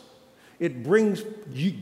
It 0.60 0.84
brings 0.84 1.24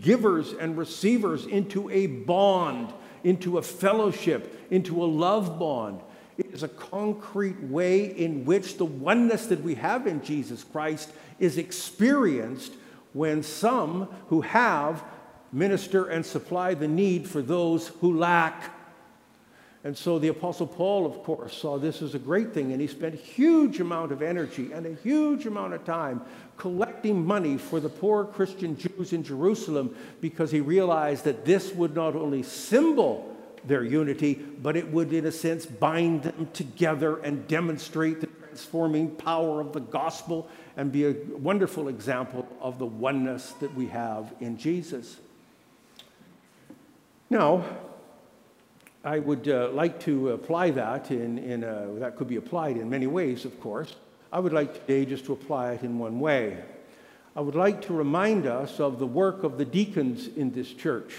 givers 0.02 0.54
and 0.54 0.78
receivers 0.78 1.46
into 1.46 1.90
a 1.90 2.08
bond, 2.08 2.94
into 3.26 3.58
a 3.58 3.62
fellowship, 3.62 4.68
into 4.72 5.04
a 5.04 5.06
love 5.06 5.60
bond. 5.60 6.00
It 6.38 6.54
is 6.54 6.64
a 6.64 6.70
concrete 6.70 7.62
way 7.62 8.06
in 8.06 8.46
which 8.46 8.78
the 8.78 8.86
oneness 8.86 9.48
that 9.48 9.62
we 9.62 9.76
have 9.76 10.08
in 10.08 10.24
Jesus 10.24 10.64
Christ 10.64 11.12
is 11.38 11.58
experienced 11.58 12.72
when 13.12 13.44
some 13.44 14.08
who 14.30 14.40
have 14.42 15.04
minister 15.52 16.06
and 16.06 16.26
supply 16.26 16.74
the 16.74 16.88
need 16.88 17.28
for 17.28 17.42
those 17.42 17.90
who 18.00 18.18
lack. 18.18 18.74
And 19.84 19.98
so 19.98 20.20
the 20.20 20.28
Apostle 20.28 20.68
Paul, 20.68 21.06
of 21.06 21.24
course, 21.24 21.56
saw 21.56 21.78
this 21.78 22.02
as 22.02 22.14
a 22.14 22.20
great 22.20 22.54
thing, 22.54 22.74
and 22.74 22.82
he 22.82 22.88
spent 22.88 23.14
a 23.14 23.18
huge 23.18 23.80
amount 23.80 24.12
of 24.12 24.22
energy 24.22 24.72
and 24.74 24.86
a 24.86 24.94
huge 24.96 25.46
amount 25.46 25.74
of 25.74 25.86
time 25.86 26.22
collecting 26.58 27.26
money 27.26 27.58
for 27.58 27.80
the 27.80 27.88
poor 27.88 28.26
Christian 28.26 28.78
Jews 28.78 29.14
in 29.14 29.24
Jerusalem 29.24 29.96
because 30.20 30.52
he 30.52 30.60
realized 30.60 31.24
that 31.24 31.46
this 31.46 31.74
would 31.74 31.96
not 31.96 32.16
only 32.16 32.44
symbol 32.44 33.34
their 33.64 33.84
unity, 33.84 34.34
but 34.34 34.76
it 34.76 34.92
would, 34.92 35.14
in 35.14 35.26
a 35.26 35.32
sense, 35.32 35.66
bind 35.66 36.24
them 36.24 36.50
together 36.52 37.18
and 37.20 37.48
demonstrate 37.48 38.20
the 38.20 38.28
transforming 38.28 39.10
power 39.12 39.62
of 39.62 39.72
the 39.72 39.80
gospel 39.80 40.50
and 40.76 40.92
be 40.92 41.06
a 41.06 41.16
wonderful 41.38 41.88
example 41.88 42.46
of 42.60 42.80
the 42.80 42.86
oneness 42.86 43.54
that 43.62 43.74
we 43.76 43.88
have 43.88 44.34
in 44.42 44.58
Jesus. 44.58 45.18
Now, 47.30 47.64
I 49.04 49.20
would 49.20 49.48
uh, 49.48 49.70
like 49.72 50.02
to 50.02 50.32
apply 50.32 50.72
that 50.72 51.10
in, 51.10 51.38
in 51.38 51.64
a, 51.64 51.88
that 52.00 52.18
could 52.18 52.28
be 52.28 52.36
applied 52.36 52.76
in 52.76 52.90
many 52.90 53.08
ways, 53.08 53.46
of 53.46 53.58
course. 53.62 53.96
I 54.32 54.40
would 54.40 54.52
like 54.52 54.74
today 54.74 55.06
just 55.06 55.26
to 55.26 55.34
apply 55.34 55.72
it 55.72 55.84
in 55.84 55.98
one 55.98 56.20
way. 56.20 56.58
I 57.34 57.40
would 57.40 57.56
like 57.56 57.82
to 57.84 57.94
remind 57.94 58.46
us 58.46 58.82
of 58.82 59.00
the 59.00 59.08
work 59.08 59.44
of 59.44 59.58
the 59.58 59.64
deacons 59.64 60.28
in 60.28 60.52
this 60.52 60.74
church. 60.74 61.14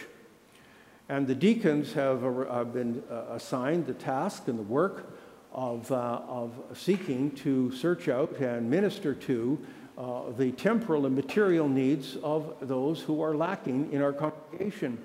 And 1.08 1.26
the 1.26 1.34
deacons 1.34 1.94
have, 1.94 2.22
uh, 2.22 2.64
been 2.64 3.02
uh, 3.10 3.24
assigned 3.30 3.86
the 3.86 3.94
task 3.94 4.46
and 4.46 4.58
the 4.58 4.62
work 4.62 5.14
of, 5.54 5.90
uh, 5.90 6.20
of 6.28 6.52
seeking 6.74 7.30
to 7.36 7.72
search 7.72 8.08
out 8.08 8.36
and 8.36 8.68
minister 8.68 9.14
to 9.14 9.58
uh, 9.96 10.30
the 10.36 10.52
temporal 10.52 11.06
and 11.06 11.16
material 11.16 11.68
needs 11.68 12.16
of 12.16 12.54
those 12.60 13.00
who 13.00 13.22
are 13.22 13.34
lacking 13.34 13.90
in 13.90 14.02
our 14.02 14.12
congregation. 14.12 14.98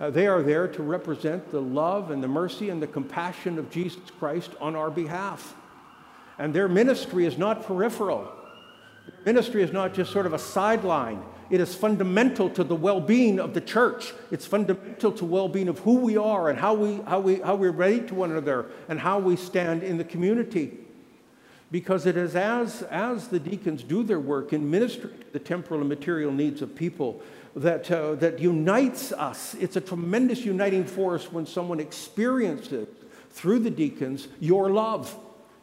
Uh, 0.00 0.10
they 0.10 0.26
are 0.28 0.42
there 0.42 0.68
to 0.68 0.82
represent 0.82 1.50
the 1.50 1.60
love 1.60 2.10
and 2.10 2.22
the 2.22 2.28
mercy 2.28 2.70
and 2.70 2.80
the 2.80 2.86
compassion 2.86 3.58
of 3.58 3.68
Jesus 3.70 4.00
Christ 4.18 4.52
on 4.60 4.76
our 4.76 4.90
behalf. 4.90 5.56
And 6.38 6.54
their 6.54 6.68
ministry 6.68 7.26
is 7.26 7.36
not 7.36 7.64
peripheral. 7.64 8.30
Their 9.06 9.34
ministry 9.34 9.62
is 9.62 9.72
not 9.72 9.94
just 9.94 10.12
sort 10.12 10.26
of 10.26 10.32
a 10.32 10.38
sideline. 10.38 11.20
It 11.50 11.60
is 11.60 11.74
fundamental 11.74 12.48
to 12.50 12.62
the 12.62 12.76
well-being 12.76 13.40
of 13.40 13.54
the 13.54 13.60
church. 13.60 14.12
It's 14.30 14.46
fundamental 14.46 15.10
to 15.12 15.24
well-being 15.24 15.68
of 15.68 15.80
who 15.80 15.96
we 15.96 16.16
are 16.16 16.48
and 16.48 16.58
how 16.58 16.74
we 16.74 17.00
how 17.06 17.20
we 17.20 17.40
how 17.40 17.56
we 17.56 17.68
relate 17.68 18.08
to 18.08 18.14
one 18.14 18.30
another 18.30 18.66
and 18.88 19.00
how 19.00 19.18
we 19.18 19.34
stand 19.34 19.82
in 19.82 19.96
the 19.98 20.04
community. 20.04 20.78
Because 21.70 22.06
it 22.06 22.16
is 22.16 22.34
as 22.34 22.82
as 22.82 23.28
the 23.28 23.38
deacons 23.38 23.82
do 23.82 24.02
their 24.02 24.20
work 24.20 24.52
in 24.52 24.70
ministry 24.70 25.10
to 25.10 25.32
the 25.32 25.38
temporal 25.38 25.80
and 25.80 25.88
material 25.88 26.32
needs 26.32 26.62
of 26.62 26.74
people 26.74 27.20
that, 27.56 27.90
uh, 27.90 28.14
that 28.16 28.38
unites 28.38 29.12
us. 29.12 29.54
It's 29.54 29.76
a 29.76 29.80
tremendous 29.80 30.44
uniting 30.44 30.84
force 30.84 31.30
when 31.32 31.46
someone 31.46 31.80
experiences 31.80 32.88
through 33.30 33.60
the 33.60 33.70
deacons 33.70 34.28
your 34.40 34.70
love, 34.70 35.14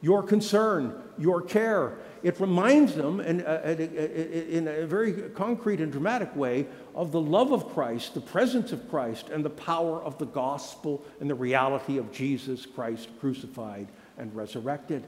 your 0.02 0.22
concern, 0.24 1.02
your 1.18 1.42
care. 1.42 1.98
It 2.24 2.40
reminds 2.40 2.96
them 2.96 3.20
in, 3.20 3.42
uh, 3.42 3.76
in 3.78 4.68
a 4.68 4.86
very 4.86 5.14
concrete 5.30 5.80
and 5.80 5.92
dramatic 5.92 6.36
way 6.36 6.68
of 6.94 7.12
the 7.12 7.22
love 7.22 7.52
of 7.52 7.74
Christ, 7.74 8.14
the 8.14 8.22
presence 8.22 8.72
of 8.72 8.90
Christ, 8.90 9.30
and 9.30 9.46
the 9.46 9.50
power 9.50 10.02
of 10.02 10.18
the 10.18 10.26
gospel 10.26 11.04
and 11.20 11.30
the 11.30 11.36
reality 11.36 11.98
of 11.98 12.12
Jesus 12.12 12.66
Christ 12.66 13.10
crucified 13.20 13.88
and 14.18 14.36
resurrected. 14.36 15.04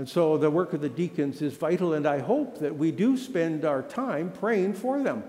And 0.00 0.08
so 0.08 0.38
the 0.38 0.50
work 0.50 0.72
of 0.72 0.80
the 0.80 0.88
deacons 0.88 1.42
is 1.42 1.52
vital, 1.52 1.92
and 1.92 2.06
I 2.06 2.20
hope 2.20 2.60
that 2.60 2.74
we 2.74 2.90
do 2.90 3.18
spend 3.18 3.66
our 3.66 3.82
time 3.82 4.32
praying 4.32 4.72
for 4.72 5.02
them. 5.02 5.22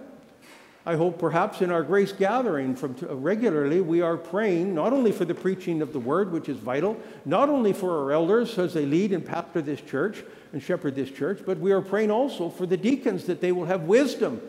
I 0.85 0.95
hope 0.95 1.19
perhaps 1.19 1.61
in 1.61 1.71
our 1.71 1.83
grace 1.83 2.13
gathering 2.13 2.77
from 2.77 2.95
uh, 3.03 3.13
regularly 3.13 3.81
we 3.81 3.99
are 3.99 4.15
praying 4.15 4.73
not 4.73 4.93
only 4.93 5.11
for 5.11 5.25
the 5.25 5.35
preaching 5.35 5.81
of 5.81 5.91
the 5.91 5.99
word, 5.99 6.31
which 6.31 6.47
is 6.47 6.55
vital, 6.55 6.95
not 7.25 7.49
only 7.49 7.73
for 7.73 8.01
our 8.01 8.13
elders 8.13 8.57
as 8.57 8.73
they 8.73 8.85
lead 8.85 9.11
and 9.11 9.25
pastor 9.25 9.61
this 9.61 9.81
church 9.81 10.23
and 10.53 10.63
shepherd 10.63 10.95
this 10.95 11.11
church, 11.11 11.41
but 11.45 11.57
we 11.57 11.73
are 11.73 11.81
praying 11.81 12.09
also 12.09 12.47
for 12.47 12.65
the 12.65 12.77
deacons 12.77 13.25
that 13.25 13.41
they 13.41 13.51
will 13.51 13.65
have 13.65 13.81
wisdom 13.81 14.41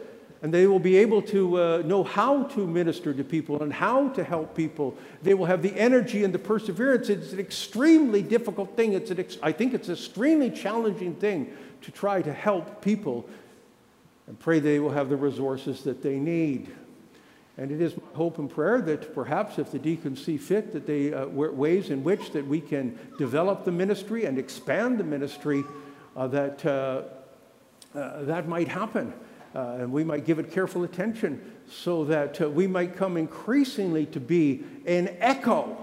and 0.42 0.52
they 0.52 0.66
will 0.66 0.80
be 0.80 0.96
able 0.96 1.22
to 1.22 1.60
uh, 1.60 1.82
know 1.86 2.02
how 2.02 2.42
to 2.42 2.66
minister 2.66 3.14
to 3.14 3.22
people 3.22 3.62
and 3.62 3.72
how 3.72 4.08
to 4.08 4.24
help 4.24 4.56
people. 4.56 4.96
They 5.22 5.34
will 5.34 5.46
have 5.46 5.62
the 5.62 5.74
energy 5.78 6.24
and 6.24 6.34
the 6.34 6.38
perseverance. 6.38 7.08
It's 7.08 7.32
an 7.32 7.38
extremely 7.38 8.22
difficult 8.22 8.76
thing. 8.76 8.92
It's 8.92 9.12
an 9.12 9.24
I 9.40 9.52
think 9.52 9.72
it's 9.72 9.86
an 9.86 9.94
extremely 9.94 10.50
challenging 10.50 11.14
thing 11.14 11.56
to 11.82 11.92
try 11.92 12.22
to 12.22 12.32
help 12.32 12.82
people 12.82 13.24
and 14.26 14.38
pray 14.38 14.58
they 14.58 14.80
will 14.80 14.90
have 14.90 15.08
the 15.08 15.16
resources 15.16 15.82
that 15.84 16.02
they 16.02 16.16
need. 16.16 16.74
And 17.56 17.70
it 17.70 17.80
is 17.80 17.96
my 17.96 18.02
hope 18.14 18.38
and 18.38 18.50
prayer 18.50 18.80
that 18.80 19.14
perhaps 19.14 19.58
if 19.58 19.70
the 19.70 19.78
deacons 19.78 20.24
see 20.24 20.38
fit, 20.38 20.72
that 20.72 20.86
they 20.86 21.12
uh, 21.12 21.26
ways 21.26 21.90
in 21.90 22.02
which 22.02 22.32
that 22.32 22.44
we 22.44 22.60
can 22.60 22.98
develop 23.16 23.64
the 23.64 23.70
ministry 23.70 24.24
and 24.24 24.38
expand 24.38 24.98
the 24.98 25.04
ministry, 25.04 25.62
uh, 26.16 26.26
that 26.28 26.66
uh, 26.66 27.02
uh 27.94 28.22
that 28.22 28.48
might 28.48 28.66
happen. 28.68 29.12
Uh, 29.54 29.76
and 29.80 29.92
we 29.92 30.02
might 30.02 30.24
give 30.24 30.38
it 30.38 30.50
careful 30.50 30.84
attention 30.84 31.40
so 31.68 32.04
that 32.04 32.40
uh, 32.40 32.48
we 32.48 32.66
might 32.66 32.96
come 32.96 33.16
increasingly 33.16 34.06
to 34.06 34.18
be 34.18 34.62
an 34.86 35.14
echo 35.20 35.76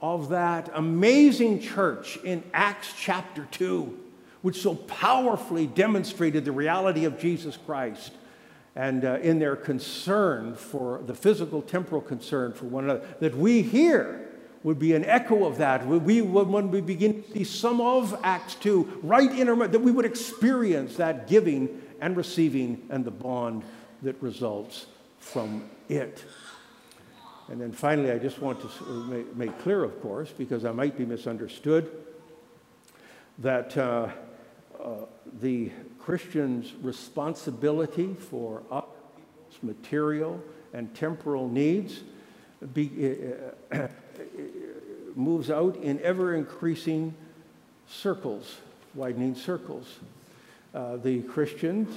of 0.00 0.28
that 0.28 0.70
amazing 0.74 1.60
church 1.60 2.18
in 2.24 2.42
Acts 2.52 2.92
chapter 2.96 3.46
2, 3.50 3.98
which 4.42 4.60
so 4.60 4.74
powerfully 4.74 5.66
demonstrated 5.66 6.44
the 6.44 6.52
reality 6.52 7.04
of 7.04 7.18
Jesus 7.18 7.56
Christ 7.56 8.12
and 8.74 9.04
uh, 9.04 9.18
in 9.20 9.38
their 9.38 9.56
concern 9.56 10.54
for 10.54 11.02
the 11.06 11.14
physical, 11.14 11.62
temporal 11.62 12.00
concern 12.00 12.52
for 12.52 12.66
one 12.66 12.84
another, 12.84 13.06
that 13.20 13.36
we 13.36 13.62
here 13.62 14.28
would 14.62 14.78
be 14.78 14.94
an 14.94 15.04
echo 15.04 15.44
of 15.44 15.58
that. 15.58 15.86
We, 15.86 16.22
when 16.22 16.70
we 16.70 16.80
begin 16.80 17.22
to 17.22 17.32
see 17.32 17.44
some 17.44 17.80
of 17.80 18.18
Acts 18.22 18.54
2 18.56 19.00
right 19.02 19.30
in 19.30 19.48
our 19.48 19.68
that 19.68 19.80
we 19.80 19.90
would 19.90 20.04
experience 20.04 20.96
that 20.96 21.26
giving 21.26 21.82
and 22.02 22.16
receiving 22.16 22.84
and 22.90 23.04
the 23.04 23.10
bond 23.10 23.62
that 24.02 24.20
results 24.20 24.86
from 25.20 25.70
it. 25.88 26.22
And 27.48 27.60
then 27.60 27.70
finally, 27.70 28.10
I 28.10 28.18
just 28.18 28.40
want 28.40 28.60
to 28.60 29.26
make 29.34 29.56
clear, 29.60 29.84
of 29.84 30.02
course, 30.02 30.30
because 30.36 30.64
I 30.64 30.72
might 30.72 30.98
be 30.98 31.06
misunderstood, 31.06 31.90
that 33.38 33.76
uh, 33.78 34.08
uh, 34.82 34.88
the 35.40 35.70
Christian's 36.00 36.74
responsibility 36.82 38.14
for 38.14 38.62
other 38.70 38.86
people's 39.16 39.62
material 39.62 40.42
and 40.72 40.92
temporal 40.94 41.48
needs 41.48 42.00
be, 42.74 42.90
uh, 43.72 43.76
uh 43.76 43.88
moves 45.14 45.50
out 45.50 45.76
in 45.76 46.00
ever 46.00 46.34
increasing 46.34 47.14
circles, 47.86 48.56
widening 48.94 49.36
circles. 49.36 49.98
Uh, 50.74 50.96
the 50.96 51.22
Christians, 51.22 51.94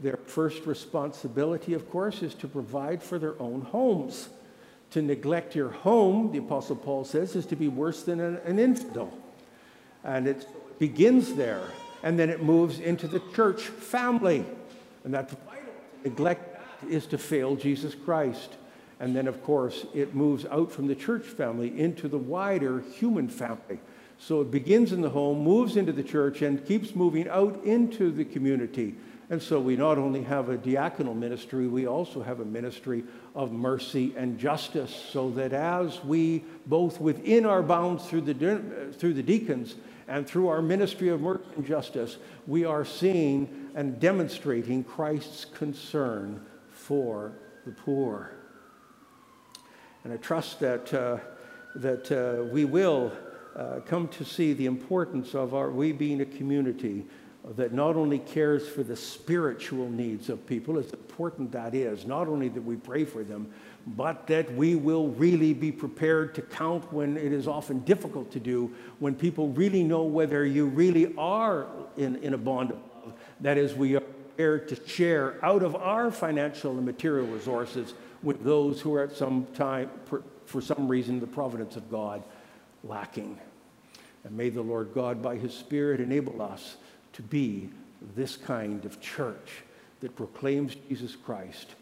their 0.00 0.18
first 0.18 0.66
responsibility, 0.66 1.74
of 1.74 1.90
course, 1.90 2.22
is 2.22 2.34
to 2.34 2.48
provide 2.48 3.02
for 3.02 3.18
their 3.18 3.40
own 3.40 3.62
homes. 3.62 4.28
To 4.90 5.02
neglect 5.02 5.54
your 5.54 5.70
home, 5.70 6.32
the 6.32 6.38
Apostle 6.38 6.76
Paul 6.76 7.04
says, 7.04 7.36
is 7.36 7.46
to 7.46 7.56
be 7.56 7.68
worse 7.68 8.02
than 8.02 8.20
an, 8.20 8.36
an 8.44 8.58
infidel. 8.58 9.12
And 10.04 10.26
it 10.26 10.46
begins 10.78 11.34
there, 11.34 11.62
and 12.02 12.18
then 12.18 12.30
it 12.30 12.42
moves 12.42 12.80
into 12.80 13.08
the 13.08 13.20
church 13.34 13.62
family. 13.62 14.44
And 15.04 15.12
that's 15.12 15.34
vital. 15.34 15.72
Neglect 16.04 16.60
is 16.88 17.06
to 17.06 17.18
fail 17.18 17.56
Jesus 17.56 17.94
Christ. 17.94 18.56
And 19.00 19.14
then, 19.14 19.26
of 19.26 19.42
course, 19.44 19.86
it 19.94 20.14
moves 20.14 20.44
out 20.46 20.72
from 20.72 20.86
the 20.86 20.94
church 20.94 21.24
family 21.24 21.78
into 21.78 22.08
the 22.08 22.18
wider 22.18 22.80
human 22.80 23.28
family. 23.28 23.80
So 24.20 24.40
it 24.40 24.50
begins 24.50 24.92
in 24.92 25.00
the 25.00 25.10
home, 25.10 25.42
moves 25.42 25.76
into 25.76 25.92
the 25.92 26.02
church, 26.02 26.42
and 26.42 26.64
keeps 26.66 26.94
moving 26.94 27.28
out 27.28 27.64
into 27.64 28.10
the 28.10 28.24
community. 28.24 28.96
And 29.30 29.42
so 29.42 29.60
we 29.60 29.76
not 29.76 29.98
only 29.98 30.22
have 30.22 30.48
a 30.48 30.56
diaconal 30.56 31.14
ministry, 31.14 31.68
we 31.68 31.86
also 31.86 32.22
have 32.22 32.40
a 32.40 32.44
ministry 32.44 33.04
of 33.34 33.52
mercy 33.52 34.14
and 34.16 34.38
justice, 34.38 34.94
so 35.10 35.30
that 35.32 35.52
as 35.52 36.02
we, 36.02 36.44
both 36.66 37.00
within 37.00 37.46
our 37.46 37.62
bounds 37.62 38.06
through 38.06 38.22
the, 38.22 38.92
through 38.92 39.14
the 39.14 39.22
deacons 39.22 39.76
and 40.08 40.26
through 40.26 40.48
our 40.48 40.62
ministry 40.62 41.10
of 41.10 41.20
mercy 41.20 41.44
and 41.56 41.66
justice, 41.66 42.16
we 42.46 42.64
are 42.64 42.84
seeing 42.84 43.70
and 43.74 44.00
demonstrating 44.00 44.82
Christ's 44.82 45.44
concern 45.44 46.44
for 46.72 47.32
the 47.66 47.72
poor. 47.72 48.32
And 50.04 50.12
I 50.12 50.16
trust 50.16 50.58
that, 50.60 50.92
uh, 50.94 51.18
that 51.76 52.10
uh, 52.10 52.44
we 52.44 52.64
will 52.64 53.12
uh, 53.58 53.80
come 53.80 54.06
to 54.08 54.24
see 54.24 54.52
the 54.52 54.66
importance 54.66 55.34
of 55.34 55.52
our, 55.52 55.70
we 55.70 55.90
being 55.90 56.20
a 56.20 56.24
community 56.24 57.04
that 57.56 57.72
not 57.72 57.96
only 57.96 58.18
cares 58.18 58.68
for 58.68 58.82
the 58.82 58.96
spiritual 58.96 59.88
needs 59.88 60.28
of 60.28 60.46
people, 60.46 60.78
as 60.78 60.92
important 60.92 61.50
that 61.50 61.74
is, 61.74 62.06
not 62.06 62.28
only 62.28 62.48
that 62.48 62.62
we 62.62 62.76
pray 62.76 63.04
for 63.04 63.24
them, 63.24 63.50
but 63.86 64.26
that 64.26 64.52
we 64.54 64.74
will 64.74 65.08
really 65.08 65.54
be 65.54 65.72
prepared 65.72 66.34
to 66.34 66.42
count 66.42 66.92
when 66.92 67.16
it 67.16 67.32
is 67.32 67.48
often 67.48 67.80
difficult 67.80 68.30
to 68.30 68.38
do, 68.38 68.70
when 68.98 69.14
people 69.14 69.48
really 69.48 69.82
know 69.82 70.02
whether 70.02 70.44
you 70.44 70.66
really 70.66 71.14
are 71.16 71.66
in, 71.96 72.16
in 72.16 72.34
a 72.34 72.38
bond 72.38 72.70
of 72.70 72.76
love. 72.76 73.14
That 73.40 73.56
is, 73.56 73.74
we 73.74 73.96
are 73.96 74.00
prepared 74.00 74.68
to 74.68 74.86
share 74.86 75.42
out 75.44 75.62
of 75.62 75.74
our 75.74 76.10
financial 76.10 76.72
and 76.72 76.84
material 76.84 77.26
resources 77.26 77.94
with 78.22 78.44
those 78.44 78.80
who 78.80 78.94
are 78.94 79.04
at 79.04 79.16
some 79.16 79.46
time, 79.54 79.90
for, 80.04 80.22
for 80.44 80.60
some 80.60 80.86
reason, 80.86 81.18
the 81.18 81.26
providence 81.26 81.76
of 81.76 81.90
God 81.90 82.22
lacking. 82.84 83.38
And 84.28 84.36
may 84.36 84.50
the 84.50 84.60
Lord 84.60 84.90
God, 84.94 85.22
by 85.22 85.36
His 85.36 85.54
Spirit, 85.54 86.00
enable 86.00 86.42
us 86.42 86.76
to 87.14 87.22
be 87.22 87.70
this 88.14 88.36
kind 88.36 88.84
of 88.84 89.00
church 89.00 89.62
that 90.00 90.14
proclaims 90.16 90.76
Jesus 90.86 91.16
Christ 91.16 91.76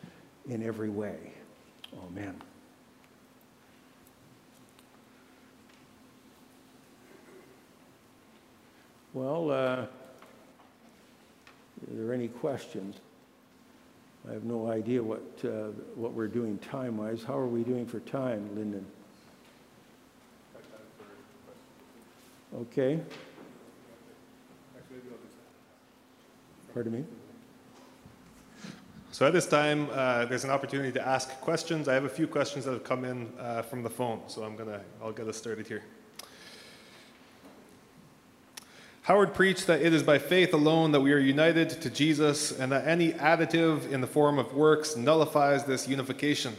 in 0.48 0.62
every 0.62 0.88
way. 0.88 1.32
Amen. 2.06 2.40
Well, 9.12 9.50
uh, 9.50 9.54
are 9.54 9.88
there 11.90 12.14
any 12.14 12.28
questions? 12.28 12.94
I 14.30 14.32
have 14.34 14.44
no 14.44 14.70
idea 14.70 15.02
what, 15.02 15.24
uh, 15.44 15.72
what 15.96 16.12
we're 16.12 16.28
doing 16.28 16.58
time 16.58 16.96
wise. 16.96 17.24
How 17.24 17.36
are 17.36 17.48
we 17.48 17.64
doing 17.64 17.86
for 17.86 17.98
time, 17.98 18.48
Lyndon? 18.54 18.86
Okay. 22.56 22.98
Pardon 26.72 26.92
me? 26.92 27.04
So 29.12 29.26
at 29.26 29.32
this 29.32 29.46
time, 29.46 29.88
uh, 29.92 30.24
there's 30.26 30.44
an 30.44 30.50
opportunity 30.50 30.92
to 30.92 31.06
ask 31.06 31.28
questions. 31.40 31.86
I 31.86 31.94
have 31.94 32.04
a 32.04 32.08
few 32.08 32.26
questions 32.26 32.64
that 32.64 32.72
have 32.72 32.84
come 32.84 33.04
in 33.04 33.30
uh, 33.38 33.62
from 33.62 33.82
the 33.82 33.90
phone, 33.90 34.20
so 34.26 34.42
I'm 34.42 34.56
gonna, 34.56 34.80
I'll 35.02 35.12
get 35.12 35.26
us 35.28 35.36
started 35.36 35.66
here. 35.66 35.82
Howard 39.02 39.34
preached 39.34 39.66
that 39.68 39.82
it 39.82 39.92
is 39.92 40.02
by 40.02 40.18
faith 40.18 40.52
alone 40.52 40.92
that 40.92 41.00
we 41.00 41.12
are 41.12 41.18
united 41.18 41.70
to 41.70 41.90
Jesus 41.90 42.58
and 42.58 42.72
that 42.72 42.86
any 42.86 43.12
additive 43.12 43.90
in 43.90 44.00
the 44.00 44.06
form 44.06 44.38
of 44.38 44.52
works 44.54 44.96
nullifies 44.96 45.64
this 45.64 45.86
unification. 45.86 46.56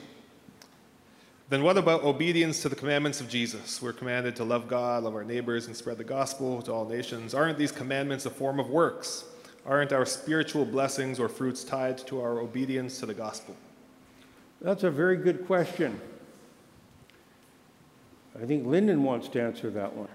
Then 1.49 1.63
what 1.63 1.77
about 1.77 2.03
obedience 2.03 2.61
to 2.63 2.69
the 2.69 2.75
commandments 2.75 3.21
of 3.21 3.29
Jesus? 3.29 3.81
We're 3.81 3.93
commanded 3.93 4.35
to 4.35 4.43
love 4.43 4.67
God, 4.67 5.03
love 5.03 5.15
our 5.15 5.23
neighbors, 5.23 5.67
and 5.67 5.75
spread 5.75 5.97
the 5.97 6.03
gospel 6.03 6.61
to 6.63 6.73
all 6.73 6.85
nations. 6.85 7.33
Aren't 7.33 7.57
these 7.57 7.71
commandments 7.71 8.25
a 8.25 8.29
form 8.29 8.59
of 8.59 8.69
works? 8.69 9.23
Aren't 9.65 9.93
our 9.93 10.05
spiritual 10.05 10.65
blessings 10.65 11.21
or 11.21 11.29
fruits 11.29 11.63
tied 11.63 11.97
to 12.07 12.19
our 12.19 12.39
obedience 12.39 12.99
to 12.99 13.05
the 13.05 13.13
gospel? 13.13 13.55
That's 14.59 14.83
a 14.83 14.91
very 14.91 15.15
good 15.15 15.45
question. 15.47 16.01
I 18.41 18.45
think 18.45 18.67
Lyndon 18.67 19.03
wants 19.03 19.29
to 19.29 19.41
answer 19.41 19.69
that 19.71 19.93
one. 19.93 20.09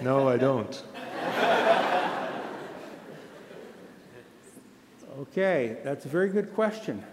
no, 0.02 0.26
I 0.26 0.38
don't. 0.38 0.82
Okay, 5.20 5.76
that's 5.84 6.06
a 6.06 6.08
very 6.08 6.30
good 6.30 6.54
question. 6.54 7.04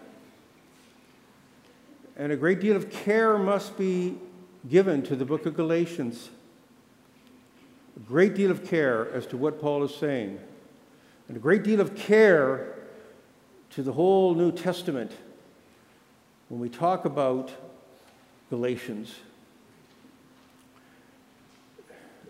And 2.15 2.31
a 2.31 2.37
great 2.37 2.61
deal 2.61 2.77
of 2.77 2.89
care 2.89 3.37
must 3.37 3.77
be 3.77 4.17
given 4.69 5.03
to 5.03 5.15
the 5.17 5.25
book 5.25 5.45
of 5.45 5.57
Galatians. 5.57 6.29
A 7.97 7.99
great 7.99 8.33
deal 8.33 8.49
of 8.49 8.65
care 8.65 9.11
as 9.11 9.25
to 9.27 9.35
what 9.35 9.59
Paul 9.59 9.83
is 9.83 9.93
saying. 9.93 10.39
And 11.27 11.35
a 11.35 11.39
great 11.41 11.63
deal 11.63 11.81
of 11.81 11.95
care 11.97 12.75
to 13.71 13.83
the 13.83 13.91
whole 13.91 14.33
New 14.35 14.53
Testament 14.53 15.11
when 16.47 16.61
we 16.61 16.69
talk 16.69 17.03
about 17.03 17.51
Galatians. 18.49 19.15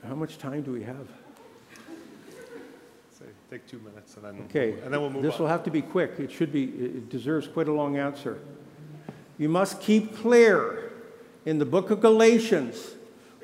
How 0.08 0.16
much 0.16 0.40
time 0.40 0.64
do 0.64 0.72
we 0.72 0.82
have? 0.82 1.08
Take 3.50 3.66
two 3.68 3.80
minutes 3.80 4.16
and 4.16 4.26
then, 4.26 4.42
Okay. 4.50 4.72
and 4.84 4.94
then 4.94 5.00
we'll 5.02 5.10
move 5.10 5.24
This 5.24 5.36
on. 5.36 5.42
will 5.42 5.48
have 5.48 5.64
to 5.64 5.72
be 5.72 5.82
quick. 5.82 6.20
It 6.20 6.32
should 6.32 6.52
be, 6.52 6.66
it 6.66 7.10
deserves 7.10 7.48
quite 7.48 7.68
a 7.68 7.72
long 7.74 7.98
answer. 7.98 8.40
You 9.38 9.48
must 9.50 9.80
keep 9.80 10.18
clear 10.18 10.92
in 11.46 11.58
the 11.60 11.66
book 11.66 11.90
of 11.90 12.02
Galatians 12.02 12.96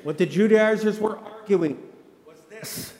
what 0.02 0.18
the 0.18 0.26
Judaizers 0.26 0.98
were 1.00 1.16
arguing 1.18 1.78
was 2.26 2.36
this. 2.50 2.92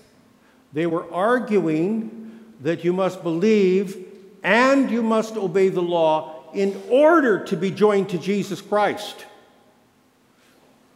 They 0.73 0.87
were 0.87 1.13
arguing 1.13 2.41
that 2.61 2.85
you 2.85 2.93
must 2.95 3.23
believe 3.23 4.07
and 4.43 4.91
you 4.91 5.03
must 5.03 5.37
obey 5.37 5.69
the 5.69 5.83
law 5.83 6.45
in 6.55 6.81
order 6.89 7.45
to 7.45 7.57
be 7.57 7.71
joined 7.71 8.09
to 8.11 8.19
Jesus 8.19 8.61
Christ. 8.63 9.27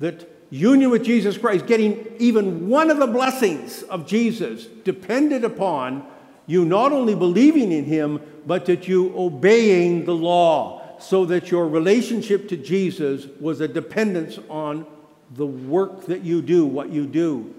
That 0.01 0.27
union 0.51 0.91
with 0.91 1.05
Jesus 1.05 1.37
Christ, 1.37 1.67
getting 1.67 2.07
even 2.19 2.69
one 2.69 2.91
of 2.91 2.99
the 2.99 3.07
blessings 3.07 3.83
of 3.85 4.07
Jesus, 4.07 4.67
depended 4.85 5.45
upon 5.45 6.07
you 6.47 6.65
not 6.65 6.93
only 6.93 7.15
believing 7.15 7.73
in 7.73 7.85
him, 7.85 8.21
but 8.47 8.65
that 8.67 8.89
you 8.89 9.13
obeying 9.17 10.07
the 10.07 10.15
law, 10.15 10.99
so 10.99 11.27
that 11.27 11.51
your 11.51 11.69
relationship 11.69 12.49
to 12.49 12.57
Jesus 12.57 13.27
was 13.41 13.61
a 13.61 13.69
dependence 13.69 14.39
on 14.49 14.87
the 15.33 15.47
work 15.47 16.07
that 16.07 16.23
you 16.23 16.41
do, 16.41 16.65
what 16.65 16.91
you 16.91 17.07
do. 17.07 17.55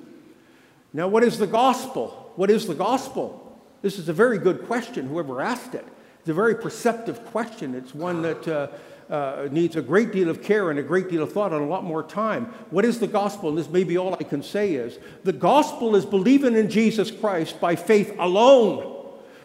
Now, 0.92 1.08
what 1.08 1.24
is 1.24 1.38
the 1.38 1.48
gospel? 1.48 2.32
What 2.36 2.50
is 2.50 2.66
the 2.66 2.74
gospel? 2.74 3.62
This 3.84 4.00
is 4.00 4.10
a 4.10 4.14
very 4.14 4.40
good 4.40 4.66
question, 4.66 5.08
whoever 5.08 5.40
asked 5.40 5.76
it. 5.76 5.86
It's 6.20 6.30
a 6.30 6.34
very 6.34 6.56
perceptive 6.56 7.24
question. 7.26 7.76
It's 7.76 7.94
one 7.94 8.24
that 8.24 8.48
uh, 8.48 8.68
uh, 9.10 9.48
needs 9.52 9.76
a 9.76 9.82
great 9.82 10.12
deal 10.12 10.30
of 10.30 10.44
care 10.44 10.70
and 10.70 10.80
a 10.80 10.84
great 10.84 11.10
deal 11.10 11.24
of 11.24 11.34
thought 11.34 11.52
and 11.52 11.62
a 11.62 11.66
lot 11.66 11.84
more 11.84 12.04
time. 12.04 12.46
What 12.70 12.86
is 12.86 13.00
the 13.00 13.08
gospel? 13.08 13.50
And 13.50 13.58
this 13.58 13.70
may 13.70 13.84
be 13.84 13.98
all 13.98 14.14
I 14.14 14.24
can 14.24 14.44
say 14.44 14.74
is 14.74 15.00
the 15.24 15.34
gospel 15.34 15.96
is 15.96 16.06
believing 16.06 16.56
in 16.56 16.70
Jesus 16.70 17.10
Christ 17.12 17.60
by 17.60 17.76
faith 17.76 18.16
alone. 18.20 18.98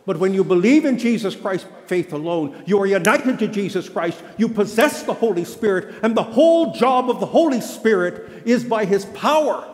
But 0.06 0.18
when 0.18 0.34
you 0.34 0.44
believe 0.44 0.84
in 0.84 0.98
Jesus 0.98 1.34
Christ, 1.34 1.66
faith 1.86 2.12
alone, 2.12 2.62
you 2.66 2.78
are 2.78 2.86
united 2.86 3.38
to 3.38 3.48
Jesus 3.48 3.88
Christ, 3.88 4.22
you 4.36 4.50
possess 4.50 5.02
the 5.02 5.14
Holy 5.14 5.44
Spirit, 5.44 5.94
and 6.02 6.14
the 6.14 6.22
whole 6.22 6.74
job 6.74 7.08
of 7.08 7.20
the 7.20 7.26
Holy 7.26 7.62
Spirit 7.62 8.46
is 8.46 8.64
by 8.64 8.84
His 8.84 9.06
power 9.06 9.73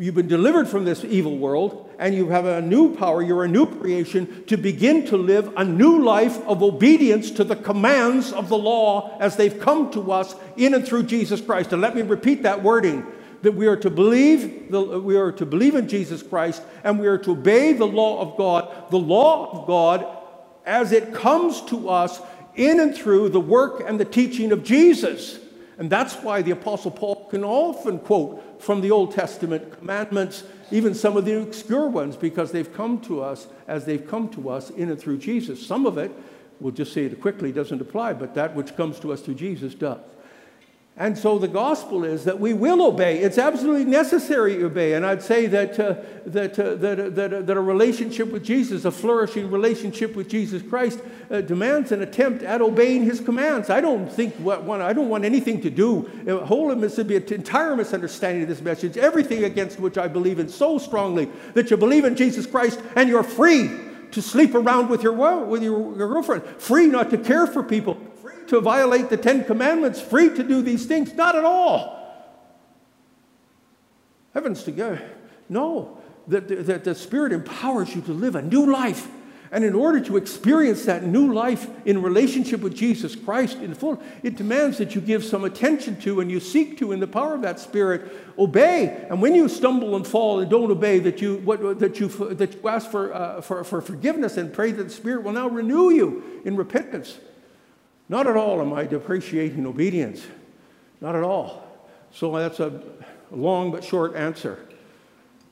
You've 0.00 0.14
been 0.14 0.28
delivered 0.28 0.66
from 0.66 0.86
this 0.86 1.04
evil 1.04 1.36
world, 1.36 1.90
and 1.98 2.14
you 2.14 2.30
have 2.30 2.46
a 2.46 2.62
new 2.62 2.96
power. 2.96 3.20
You're 3.20 3.44
a 3.44 3.48
new 3.48 3.66
creation 3.66 4.44
to 4.46 4.56
begin 4.56 5.04
to 5.08 5.18
live 5.18 5.52
a 5.58 5.64
new 5.64 6.02
life 6.02 6.40
of 6.46 6.62
obedience 6.62 7.30
to 7.32 7.44
the 7.44 7.54
commands 7.54 8.32
of 8.32 8.48
the 8.48 8.56
law 8.56 9.18
as 9.20 9.36
they've 9.36 9.60
come 9.60 9.90
to 9.90 10.10
us 10.10 10.34
in 10.56 10.72
and 10.72 10.86
through 10.86 11.02
Jesus 11.02 11.42
Christ. 11.42 11.74
And 11.74 11.82
let 11.82 11.94
me 11.94 12.00
repeat 12.00 12.44
that 12.44 12.62
wording 12.62 13.06
that 13.42 13.52
we 13.52 13.66
are 13.66 13.76
to 13.76 13.90
believe 13.90 14.70
the, 14.70 14.80
we 14.80 15.16
are 15.16 15.32
to 15.32 15.44
believe 15.44 15.74
in 15.74 15.86
Jesus 15.86 16.22
Christ 16.22 16.62
and 16.82 16.98
we 16.98 17.06
are 17.06 17.18
to 17.18 17.32
obey 17.32 17.74
the 17.74 17.86
law 17.86 18.20
of 18.20 18.36
God 18.36 18.90
the 18.90 18.98
law 18.98 19.50
of 19.50 19.66
God 19.66 20.06
as 20.66 20.92
it 20.92 21.14
comes 21.14 21.62
to 21.62 21.88
us 21.88 22.20
in 22.54 22.80
and 22.80 22.94
through 22.94 23.30
the 23.30 23.40
work 23.40 23.82
and 23.86 23.98
the 23.98 24.04
teaching 24.04 24.52
of 24.52 24.62
Jesus 24.62 25.38
and 25.80 25.88
that's 25.88 26.16
why 26.16 26.42
the 26.42 26.50
Apostle 26.50 26.90
Paul 26.90 27.26
can 27.30 27.42
often 27.42 28.00
quote 28.00 28.62
from 28.62 28.82
the 28.82 28.90
Old 28.90 29.14
Testament 29.14 29.78
commandments, 29.78 30.44
even 30.70 30.94
some 30.94 31.16
of 31.16 31.24
the 31.24 31.40
obscure 31.40 31.88
ones, 31.88 32.16
because 32.16 32.52
they've 32.52 32.72
come 32.74 33.00
to 33.00 33.22
us 33.22 33.46
as 33.66 33.86
they've 33.86 34.06
come 34.06 34.28
to 34.28 34.50
us 34.50 34.68
in 34.68 34.90
and 34.90 35.00
through 35.00 35.16
Jesus. 35.16 35.66
Some 35.66 35.86
of 35.86 35.96
it, 35.96 36.12
we'll 36.60 36.74
just 36.74 36.92
say 36.92 37.06
it 37.06 37.18
quickly, 37.22 37.50
doesn't 37.50 37.80
apply, 37.80 38.12
but 38.12 38.34
that 38.34 38.54
which 38.54 38.76
comes 38.76 39.00
to 39.00 39.10
us 39.10 39.22
through 39.22 39.36
Jesus 39.36 39.74
does. 39.74 39.98
And 40.96 41.16
so 41.16 41.38
the 41.38 41.48
gospel 41.48 42.04
is 42.04 42.24
that 42.24 42.40
we 42.40 42.52
will 42.52 42.82
obey. 42.82 43.20
It's 43.20 43.38
absolutely 43.38 43.86
necessary 43.86 44.58
to 44.58 44.66
obey. 44.66 44.92
And 44.92 45.06
I'd 45.06 45.22
say 45.22 45.46
that, 45.46 45.80
uh, 45.80 45.94
that, 46.26 46.58
uh, 46.58 46.74
that, 46.74 47.00
uh, 47.00 47.08
that, 47.08 47.32
uh, 47.32 47.40
that 47.40 47.56
a 47.56 47.60
relationship 47.60 48.28
with 48.28 48.44
Jesus, 48.44 48.84
a 48.84 48.90
flourishing 48.90 49.50
relationship 49.50 50.14
with 50.14 50.28
Jesus 50.28 50.62
Christ, 50.62 51.00
uh, 51.30 51.40
demands 51.40 51.90
an 51.92 52.02
attempt 52.02 52.42
at 52.42 52.60
obeying 52.60 53.04
his 53.04 53.18
commands. 53.18 53.70
I 53.70 53.80
don't 53.80 54.12
think 54.12 54.34
what 54.34 54.64
one, 54.64 54.82
I 54.82 54.92
don't 54.92 55.08
want 55.08 55.24
anything 55.24 55.62
to 55.62 55.70
do. 55.70 56.10
Uh, 56.28 56.44
Holiness 56.44 56.98
would 56.98 57.10
an 57.10 57.32
entire 57.32 57.76
misunderstanding 57.76 58.42
of 58.42 58.48
this 58.50 58.60
message. 58.60 58.98
Everything 58.98 59.44
against 59.44 59.80
which 59.80 59.96
I 59.96 60.06
believe 60.06 60.38
in 60.38 60.50
so 60.50 60.76
strongly 60.76 61.30
that 61.54 61.70
you 61.70 61.78
believe 61.78 62.04
in 62.04 62.14
Jesus 62.14 62.46
Christ 62.46 62.78
and 62.94 63.08
you're 63.08 63.22
free 63.22 63.70
to 64.10 64.20
sleep 64.20 64.54
around 64.54 64.90
with 64.90 65.02
your, 65.02 65.12
with 65.46 65.62
your 65.62 65.94
girlfriend, 65.94 66.44
free 66.58 66.86
not 66.86 67.10
to 67.10 67.16
care 67.16 67.46
for 67.46 67.62
people, 67.62 67.94
to 68.50 68.60
violate 68.60 69.08
the 69.10 69.16
Ten 69.16 69.44
Commandments, 69.44 70.00
free 70.00 70.28
to 70.28 70.42
do 70.42 70.60
these 70.60 70.84
things. 70.84 71.14
Not 71.14 71.36
at 71.36 71.44
all. 71.44 71.96
Heavens 74.34 74.64
to 74.64 74.72
God. 74.72 75.00
No, 75.48 75.98
that 76.26 76.48
the, 76.48 76.78
the 76.78 76.94
Spirit 76.96 77.32
empowers 77.32 77.94
you 77.94 78.02
to 78.02 78.12
live 78.12 78.34
a 78.34 78.42
new 78.42 78.70
life. 78.70 79.06
And 79.52 79.64
in 79.64 79.74
order 79.74 80.00
to 80.00 80.16
experience 80.16 80.84
that 80.84 81.04
new 81.04 81.32
life 81.32 81.68
in 81.84 82.02
relationship 82.02 82.60
with 82.60 82.74
Jesus 82.74 83.14
Christ 83.14 83.58
in 83.58 83.72
full, 83.74 84.02
it 84.24 84.34
demands 84.34 84.78
that 84.78 84.96
you 84.96 85.00
give 85.00 85.24
some 85.24 85.44
attention 85.44 86.00
to 86.00 86.20
and 86.20 86.28
you 86.28 86.40
seek 86.40 86.76
to, 86.78 86.90
in 86.90 86.98
the 86.98 87.06
power 87.06 87.34
of 87.34 87.42
that 87.42 87.60
Spirit, 87.60 88.12
obey. 88.36 89.06
And 89.08 89.22
when 89.22 89.36
you 89.36 89.48
stumble 89.48 89.94
and 89.94 90.04
fall 90.04 90.40
and 90.40 90.50
don't 90.50 90.70
obey, 90.72 90.98
that 91.00 91.22
you, 91.22 91.36
what, 91.38 91.78
that 91.78 92.00
you, 92.00 92.08
that 92.08 92.54
you 92.54 92.68
ask 92.68 92.90
for, 92.90 93.14
uh, 93.14 93.40
for, 93.42 93.62
for 93.62 93.80
forgiveness 93.80 94.36
and 94.36 94.52
pray 94.52 94.72
that 94.72 94.84
the 94.84 94.90
Spirit 94.90 95.22
will 95.22 95.32
now 95.32 95.48
renew 95.48 95.90
you 95.90 96.42
in 96.44 96.56
repentance. 96.56 97.16
Not 98.10 98.26
at 98.26 98.36
all 98.36 98.60
am 98.60 98.72
I 98.72 98.86
depreciating 98.86 99.64
obedience. 99.64 100.26
Not 101.00 101.14
at 101.14 101.22
all. 101.22 101.62
So 102.12 102.36
that's 102.36 102.58
a 102.58 102.82
long 103.30 103.70
but 103.70 103.84
short 103.84 104.16
answer 104.16 104.58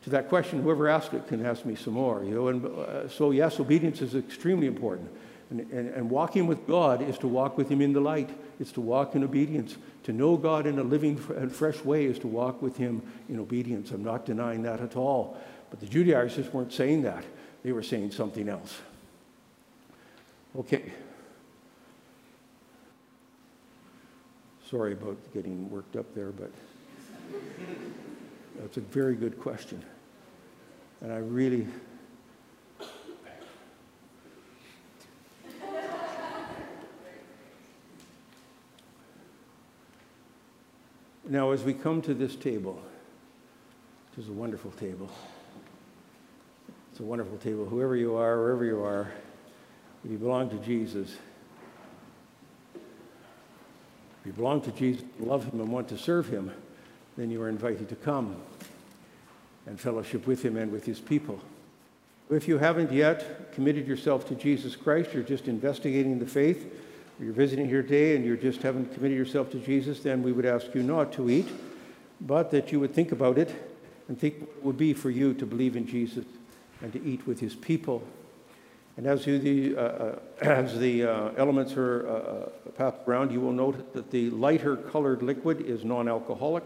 to 0.02 0.10
that 0.10 0.28
question. 0.28 0.64
Whoever 0.64 0.88
asked 0.88 1.14
it 1.14 1.28
can 1.28 1.46
ask 1.46 1.64
me 1.64 1.76
some 1.76 1.94
more. 1.94 2.24
You 2.24 2.34
know? 2.34 2.48
and, 2.48 2.66
uh, 2.66 3.08
so, 3.08 3.30
yes, 3.30 3.60
obedience 3.60 4.02
is 4.02 4.16
extremely 4.16 4.66
important. 4.66 5.08
And, 5.50 5.60
and, 5.70 5.88
and, 5.94 6.10
walking 6.10 6.48
with 6.48 6.66
God 6.66 7.00
is 7.00 7.16
to 7.18 7.28
walk 7.28 7.56
with 7.56 7.68
Him 7.68 7.80
in 7.80 7.92
the 7.92 8.00
light. 8.00 8.28
It's 8.58 8.72
to 8.72 8.80
walk 8.80 9.14
in 9.14 9.22
obedience. 9.22 9.76
To 10.02 10.12
know 10.12 10.36
God 10.36 10.66
in 10.66 10.80
a 10.80 10.82
living 10.82 11.24
and 11.36 11.54
fresh 11.54 11.84
way 11.84 12.06
is 12.06 12.18
to 12.18 12.26
walk 12.26 12.60
with 12.60 12.76
Him 12.76 13.02
in 13.28 13.38
obedience. 13.38 13.92
I'm 13.92 14.02
not 14.02 14.26
denying 14.26 14.62
that 14.62 14.80
at 14.80 14.96
all. 14.96 15.38
But 15.70 15.78
the 15.78 15.86
Judaizers 15.86 16.52
weren't 16.52 16.72
saying 16.72 17.02
that, 17.02 17.22
they 17.62 17.70
were 17.70 17.84
saying 17.84 18.10
something 18.10 18.48
else. 18.48 18.78
Okay. 20.58 20.92
Sorry 24.70 24.92
about 24.92 25.16
getting 25.32 25.70
worked 25.70 25.96
up 25.96 26.14
there, 26.14 26.30
but 26.30 26.50
that's 28.58 28.76
a 28.76 28.80
very 28.80 29.14
good 29.14 29.40
question. 29.40 29.82
And 31.00 31.10
I 31.10 31.18
really. 31.18 31.66
Now, 41.26 41.52
as 41.52 41.62
we 41.62 41.72
come 41.72 42.02
to 42.02 42.12
this 42.12 42.36
table, 42.36 42.82
which 44.10 44.24
is 44.24 44.28
a 44.28 44.32
wonderful 44.34 44.72
table, 44.72 45.10
it's 46.90 47.00
a 47.00 47.04
wonderful 47.04 47.38
table. 47.38 47.64
Whoever 47.64 47.96
you 47.96 48.16
are, 48.16 48.38
wherever 48.38 48.66
you 48.66 48.82
are, 48.82 49.12
if 50.04 50.10
you 50.10 50.18
belong 50.18 50.50
to 50.50 50.56
Jesus, 50.56 51.16
you 54.28 54.34
belong 54.34 54.60
to 54.60 54.70
Jesus, 54.72 55.02
love 55.18 55.44
him, 55.44 55.58
and 55.58 55.72
want 55.72 55.88
to 55.88 55.96
serve 55.96 56.28
him, 56.28 56.52
then 57.16 57.30
you 57.30 57.40
are 57.40 57.48
invited 57.48 57.88
to 57.88 57.96
come 57.96 58.36
and 59.64 59.80
fellowship 59.80 60.26
with 60.26 60.44
him 60.44 60.58
and 60.58 60.70
with 60.70 60.84
his 60.84 61.00
people. 61.00 61.40
If 62.30 62.46
you 62.46 62.58
haven't 62.58 62.92
yet 62.92 63.52
committed 63.54 63.88
yourself 63.88 64.28
to 64.28 64.34
Jesus 64.34 64.76
Christ, 64.76 65.14
you're 65.14 65.22
just 65.22 65.48
investigating 65.48 66.18
the 66.18 66.26
faith, 66.26 66.70
you're 67.18 67.32
visiting 67.32 67.66
here 67.66 67.80
today 67.80 68.16
and 68.16 68.24
you 68.24 68.36
just 68.36 68.60
haven't 68.60 68.92
committed 68.92 69.16
yourself 69.16 69.50
to 69.52 69.58
Jesus, 69.60 70.00
then 70.00 70.22
we 70.22 70.32
would 70.32 70.44
ask 70.44 70.74
you 70.74 70.82
not 70.82 71.10
to 71.14 71.30
eat, 71.30 71.48
but 72.20 72.50
that 72.50 72.70
you 72.70 72.80
would 72.80 72.92
think 72.92 73.12
about 73.12 73.38
it 73.38 73.72
and 74.08 74.20
think 74.20 74.40
what 74.40 74.50
it 74.50 74.62
would 74.62 74.76
be 74.76 74.92
for 74.92 75.08
you 75.08 75.32
to 75.32 75.46
believe 75.46 75.74
in 75.74 75.86
Jesus 75.86 76.26
and 76.82 76.92
to 76.92 77.02
eat 77.02 77.26
with 77.26 77.40
his 77.40 77.54
people. 77.54 78.02
And 78.98 79.06
as 79.06 79.24
the, 79.24 79.76
uh, 79.76 79.80
uh, 79.80 80.18
as 80.40 80.76
the 80.76 81.04
uh, 81.04 81.30
elements 81.36 81.74
are 81.76 82.08
uh, 82.08 82.12
uh, 82.12 82.70
passed 82.72 82.98
around, 83.06 83.30
you 83.30 83.40
will 83.40 83.52
note 83.52 83.94
that 83.94 84.10
the 84.10 84.28
lighter 84.30 84.76
colored 84.76 85.22
liquid 85.22 85.60
is 85.60 85.84
non-alcoholic 85.84 86.64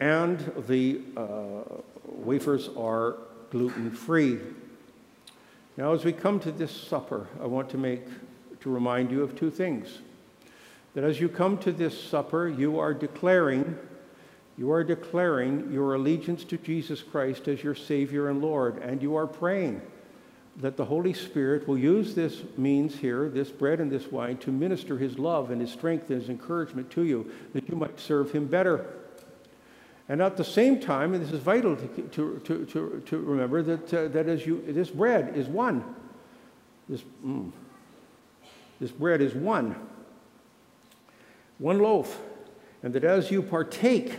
and 0.00 0.40
the 0.66 1.00
uh, 1.16 1.80
wafers 2.04 2.68
are 2.76 3.14
gluten-free. 3.52 4.40
Now, 5.76 5.92
as 5.94 6.04
we 6.04 6.12
come 6.12 6.40
to 6.40 6.50
this 6.50 6.72
supper, 6.72 7.28
I 7.40 7.46
want 7.46 7.70
to 7.70 7.78
make, 7.78 8.02
to 8.62 8.68
remind 8.68 9.12
you 9.12 9.22
of 9.22 9.36
two 9.36 9.52
things. 9.52 10.00
That 10.94 11.04
as 11.04 11.20
you 11.20 11.28
come 11.28 11.58
to 11.58 11.70
this 11.70 11.96
supper, 11.96 12.48
you 12.48 12.80
are 12.80 12.92
declaring, 12.92 13.78
you 14.58 14.72
are 14.72 14.82
declaring 14.82 15.72
your 15.72 15.94
allegiance 15.94 16.42
to 16.46 16.58
Jesus 16.58 17.04
Christ 17.04 17.46
as 17.46 17.62
your 17.62 17.76
Savior 17.76 18.30
and 18.30 18.42
Lord, 18.42 18.78
and 18.78 19.00
you 19.00 19.14
are 19.14 19.28
praying 19.28 19.80
that 20.56 20.76
the 20.76 20.84
Holy 20.84 21.12
Spirit 21.12 21.66
will 21.66 21.78
use 21.78 22.14
this 22.14 22.42
means 22.56 22.94
here, 22.96 23.28
this 23.28 23.50
bread 23.50 23.80
and 23.80 23.90
this 23.90 24.10
wine, 24.10 24.36
to 24.38 24.52
minister 24.52 24.98
his 24.98 25.18
love 25.18 25.50
and 25.50 25.60
his 25.60 25.70
strength 25.70 26.08
and 26.10 26.20
his 26.20 26.30
encouragement 26.30 26.90
to 26.90 27.02
you, 27.02 27.30
that 27.52 27.68
you 27.68 27.74
might 27.74 27.98
serve 27.98 28.30
him 28.30 28.46
better. 28.46 28.86
And 30.08 30.22
at 30.22 30.36
the 30.36 30.44
same 30.44 30.80
time, 30.80 31.14
and 31.14 31.24
this 31.24 31.32
is 31.32 31.40
vital 31.40 31.76
to, 31.76 31.86
to, 31.86 32.40
to, 32.44 32.66
to, 32.66 33.02
to 33.06 33.18
remember, 33.18 33.62
that, 33.62 33.94
uh, 33.94 34.08
that 34.08 34.28
as 34.28 34.46
you, 34.46 34.62
this 34.68 34.90
bread 34.90 35.36
is 35.36 35.48
one. 35.48 35.82
This, 36.88 37.02
mm, 37.24 37.50
this 38.80 38.92
bread 38.92 39.22
is 39.22 39.34
one. 39.34 39.74
One 41.58 41.78
loaf. 41.78 42.20
And 42.82 42.92
that 42.94 43.02
as 43.02 43.30
you 43.30 43.42
partake 43.42 44.18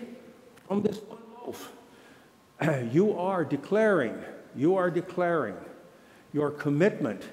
from 0.67 0.81
this 0.81 0.97
one 0.97 1.21
loaf, 1.37 1.71
you 2.91 3.17
are 3.17 3.45
declaring, 3.45 4.17
you 4.55 4.75
are 4.75 4.89
declaring 4.89 5.55
your 6.35 6.51
commitment 6.51 7.23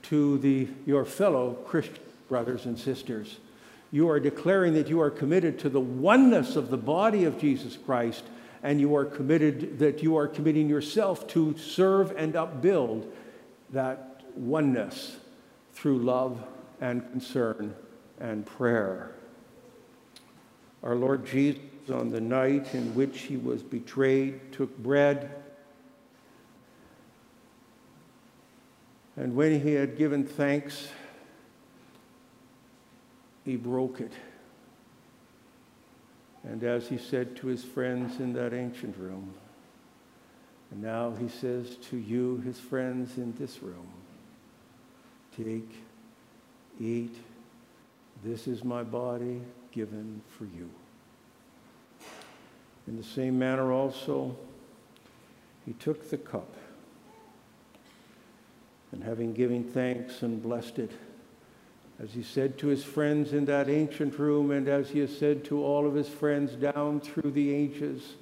to 0.00 0.38
the, 0.38 0.68
your 0.86 1.04
fellow 1.04 1.54
Christian 1.66 1.98
brothers 2.28 2.66
and 2.66 2.78
sisters. 2.78 3.38
You 3.90 4.08
are 4.08 4.20
declaring 4.20 4.74
that 4.74 4.88
you 4.88 5.00
are 5.00 5.10
committed 5.10 5.58
to 5.58 5.68
the 5.68 5.80
oneness 5.80 6.54
of 6.54 6.70
the 6.70 6.76
body 6.76 7.24
of 7.24 7.36
Jesus 7.36 7.76
Christ, 7.76 8.22
and 8.62 8.80
you 8.80 8.94
are 8.94 9.04
committed 9.04 9.80
that 9.80 10.04
you 10.04 10.16
are 10.16 10.28
committing 10.28 10.68
yourself 10.68 11.26
to 11.28 11.58
serve 11.58 12.12
and 12.16 12.36
upbuild 12.36 13.12
that 13.70 14.22
oneness 14.36 15.16
through 15.72 15.98
love 15.98 16.40
and 16.80 17.02
concern 17.10 17.74
and 18.20 18.46
prayer. 18.46 19.10
Our 20.84 20.94
Lord 20.94 21.26
Jesus, 21.26 21.60
on 21.92 22.10
the 22.10 22.20
night 22.20 22.72
in 22.72 22.94
which 22.94 23.22
he 23.22 23.36
was 23.36 23.64
betrayed, 23.64 24.52
took 24.52 24.78
bread. 24.78 25.43
And 29.16 29.36
when 29.36 29.60
he 29.60 29.74
had 29.74 29.96
given 29.96 30.24
thanks, 30.24 30.88
he 33.44 33.56
broke 33.56 34.00
it. 34.00 34.12
And 36.42 36.62
as 36.62 36.88
he 36.88 36.98
said 36.98 37.36
to 37.36 37.46
his 37.46 37.64
friends 37.64 38.20
in 38.20 38.32
that 38.34 38.52
ancient 38.52 38.96
room, 38.98 39.34
and 40.70 40.82
now 40.82 41.12
he 41.12 41.28
says 41.28 41.76
to 41.90 41.96
you, 41.96 42.42
his 42.44 42.58
friends 42.58 43.16
in 43.16 43.34
this 43.38 43.62
room, 43.62 43.86
take, 45.36 45.70
eat, 46.80 47.14
this 48.24 48.46
is 48.46 48.64
my 48.64 48.82
body 48.82 49.40
given 49.70 50.20
for 50.36 50.44
you. 50.44 50.68
In 52.86 52.96
the 52.96 53.04
same 53.04 53.38
manner, 53.38 53.72
also, 53.72 54.36
he 55.64 55.72
took 55.74 56.10
the 56.10 56.18
cup, 56.18 56.54
having 59.04 59.32
given 59.32 59.64
thanks 59.64 60.22
and 60.22 60.42
blessed 60.42 60.78
it, 60.78 60.90
as 62.02 62.12
he 62.12 62.22
said 62.22 62.58
to 62.58 62.66
his 62.66 62.82
friends 62.82 63.32
in 63.32 63.44
that 63.44 63.68
ancient 63.68 64.18
room, 64.18 64.50
and 64.50 64.68
as 64.68 64.90
he 64.90 64.98
has 65.00 65.16
said 65.16 65.44
to 65.44 65.62
all 65.62 65.86
of 65.86 65.94
his 65.94 66.08
friends 66.08 66.52
down 66.52 67.00
through 67.00 67.30
the 67.30 67.54
ages, 67.54 68.14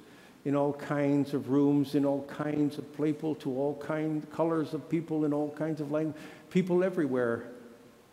in 0.45 0.55
all 0.55 0.73
kinds 0.73 1.33
of 1.33 1.49
rooms, 1.49 1.95
in 1.95 2.05
all 2.05 2.23
kinds 2.23 2.77
of 2.77 2.97
people, 2.97 3.33
to 3.35 3.49
all 3.49 3.75
kinds 3.75 4.25
colors 4.31 4.73
of 4.73 4.89
people, 4.89 5.23
in 5.23 5.33
all 5.33 5.49
kinds 5.51 5.79
of 5.79 5.91
language, 5.91 6.15
people 6.49 6.83
everywhere. 6.83 7.45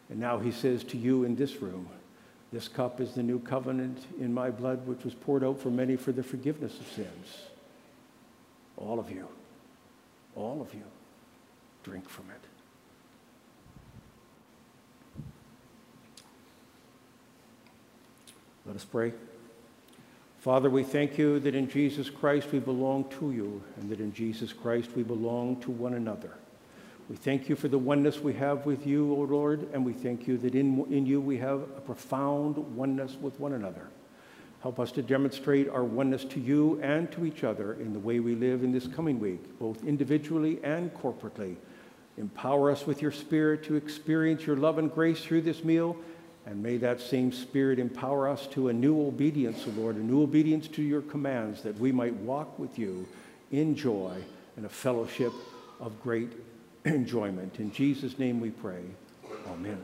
And 0.09 0.21
now 0.21 0.39
he 0.39 0.53
says 0.53 0.85
to 0.85 0.97
you 0.97 1.25
in 1.25 1.35
this 1.35 1.61
room, 1.61 1.89
this 2.53 2.69
cup 2.69 3.01
is 3.01 3.15
the 3.15 3.23
new 3.23 3.39
covenant 3.41 3.99
in 4.21 4.33
my 4.33 4.51
blood, 4.51 4.87
which 4.87 5.05
was 5.05 5.15
poured 5.15 5.45
out 5.45 5.61
for 5.61 5.71
many 5.71 5.97
for 5.97 6.13
the 6.13 6.23
forgiveness 6.23 6.79
of 6.81 6.87
sins. 6.89 7.43
All 8.77 8.99
of 8.99 9.11
you, 9.11 9.29
all 10.35 10.61
of 10.61 10.73
you, 10.75 10.85
drink 11.85 12.09
from 12.09 12.27
it. 12.31 12.50
Let 18.71 18.77
us 18.77 18.85
pray. 18.85 19.13
Father, 20.39 20.71
we 20.71 20.85
thank 20.85 21.19
you 21.19 21.41
that 21.41 21.57
in 21.57 21.69
Jesus 21.69 22.09
Christ 22.09 22.53
we 22.53 22.61
belong 22.61 23.03
to 23.19 23.33
you, 23.33 23.61
and 23.81 23.91
that 23.91 23.99
in 23.99 24.13
Jesus 24.13 24.53
Christ 24.53 24.91
we 24.95 25.03
belong 25.03 25.61
to 25.63 25.73
one 25.73 25.95
another. 25.95 26.35
We 27.09 27.17
thank 27.17 27.49
you 27.49 27.57
for 27.57 27.67
the 27.67 27.81
oneness 27.81 28.21
we 28.21 28.33
have 28.35 28.67
with 28.67 28.87
you, 28.87 29.13
O 29.13 29.23
Lord, 29.23 29.67
and 29.73 29.85
we 29.85 29.93
thank 29.93 30.29
you 30.29 30.39
that 30.39 30.55
in, 30.55 30.85
in 30.89 31.05
you 31.05 31.21
we 31.21 31.37
have 31.39 31.63
a 31.63 31.81
profound 31.81 32.59
oneness 32.77 33.17
with 33.21 33.41
one 33.41 33.55
another. 33.55 33.89
Help 34.63 34.79
us 34.79 34.93
to 34.93 35.03
demonstrate 35.03 35.69
our 35.69 35.83
oneness 35.83 36.25
to 36.27 36.39
you 36.39 36.79
and 36.81 37.11
to 37.11 37.27
each 37.27 37.43
other 37.43 37.73
in 37.73 37.93
the 37.93 37.99
way 37.99 38.21
we 38.21 38.37
live 38.37 38.63
in 38.63 38.71
this 38.71 38.87
coming 38.87 39.19
week, 39.19 39.59
both 39.59 39.83
individually 39.83 40.61
and 40.63 40.95
corporately. 40.95 41.57
Empower 42.19 42.71
us 42.71 42.87
with 42.87 43.03
your 43.03 43.11
Spirit 43.11 43.65
to 43.65 43.75
experience 43.75 44.47
your 44.47 44.55
love 44.55 44.79
and 44.79 44.95
grace 44.95 45.25
through 45.25 45.41
this 45.41 45.65
meal, 45.65 45.97
and 46.47 46.63
may 46.63 46.77
that 46.79 47.01
same 47.01 47.33
Spirit 47.33 47.79
empower 47.79 48.29
us 48.29 48.47
to 48.49 48.69
a 48.69 48.73
new 48.73 49.01
obedience, 49.07 49.65
O 49.67 49.71
Lord, 49.81 49.97
a 49.97 50.01
new 50.01 50.23
obedience 50.23 50.69
to 50.69 50.83
your 50.83 51.03
commands, 51.03 51.63
that 51.63 51.79
we 51.79 51.93
might 51.93 52.15
walk 52.15 52.59
with 52.59 52.79
you 52.79 53.07
in 53.51 53.77
joy 53.77 54.23
and 54.57 54.67
a 54.67 54.69
fellowship 54.69 55.33
of 55.79 56.01
great 56.03 56.33
enjoyment. 56.85 57.59
In 57.59 57.73
Jesus' 57.73 58.19
name 58.19 58.41
we 58.41 58.51
pray. 58.51 58.83
Amen. 59.49 59.83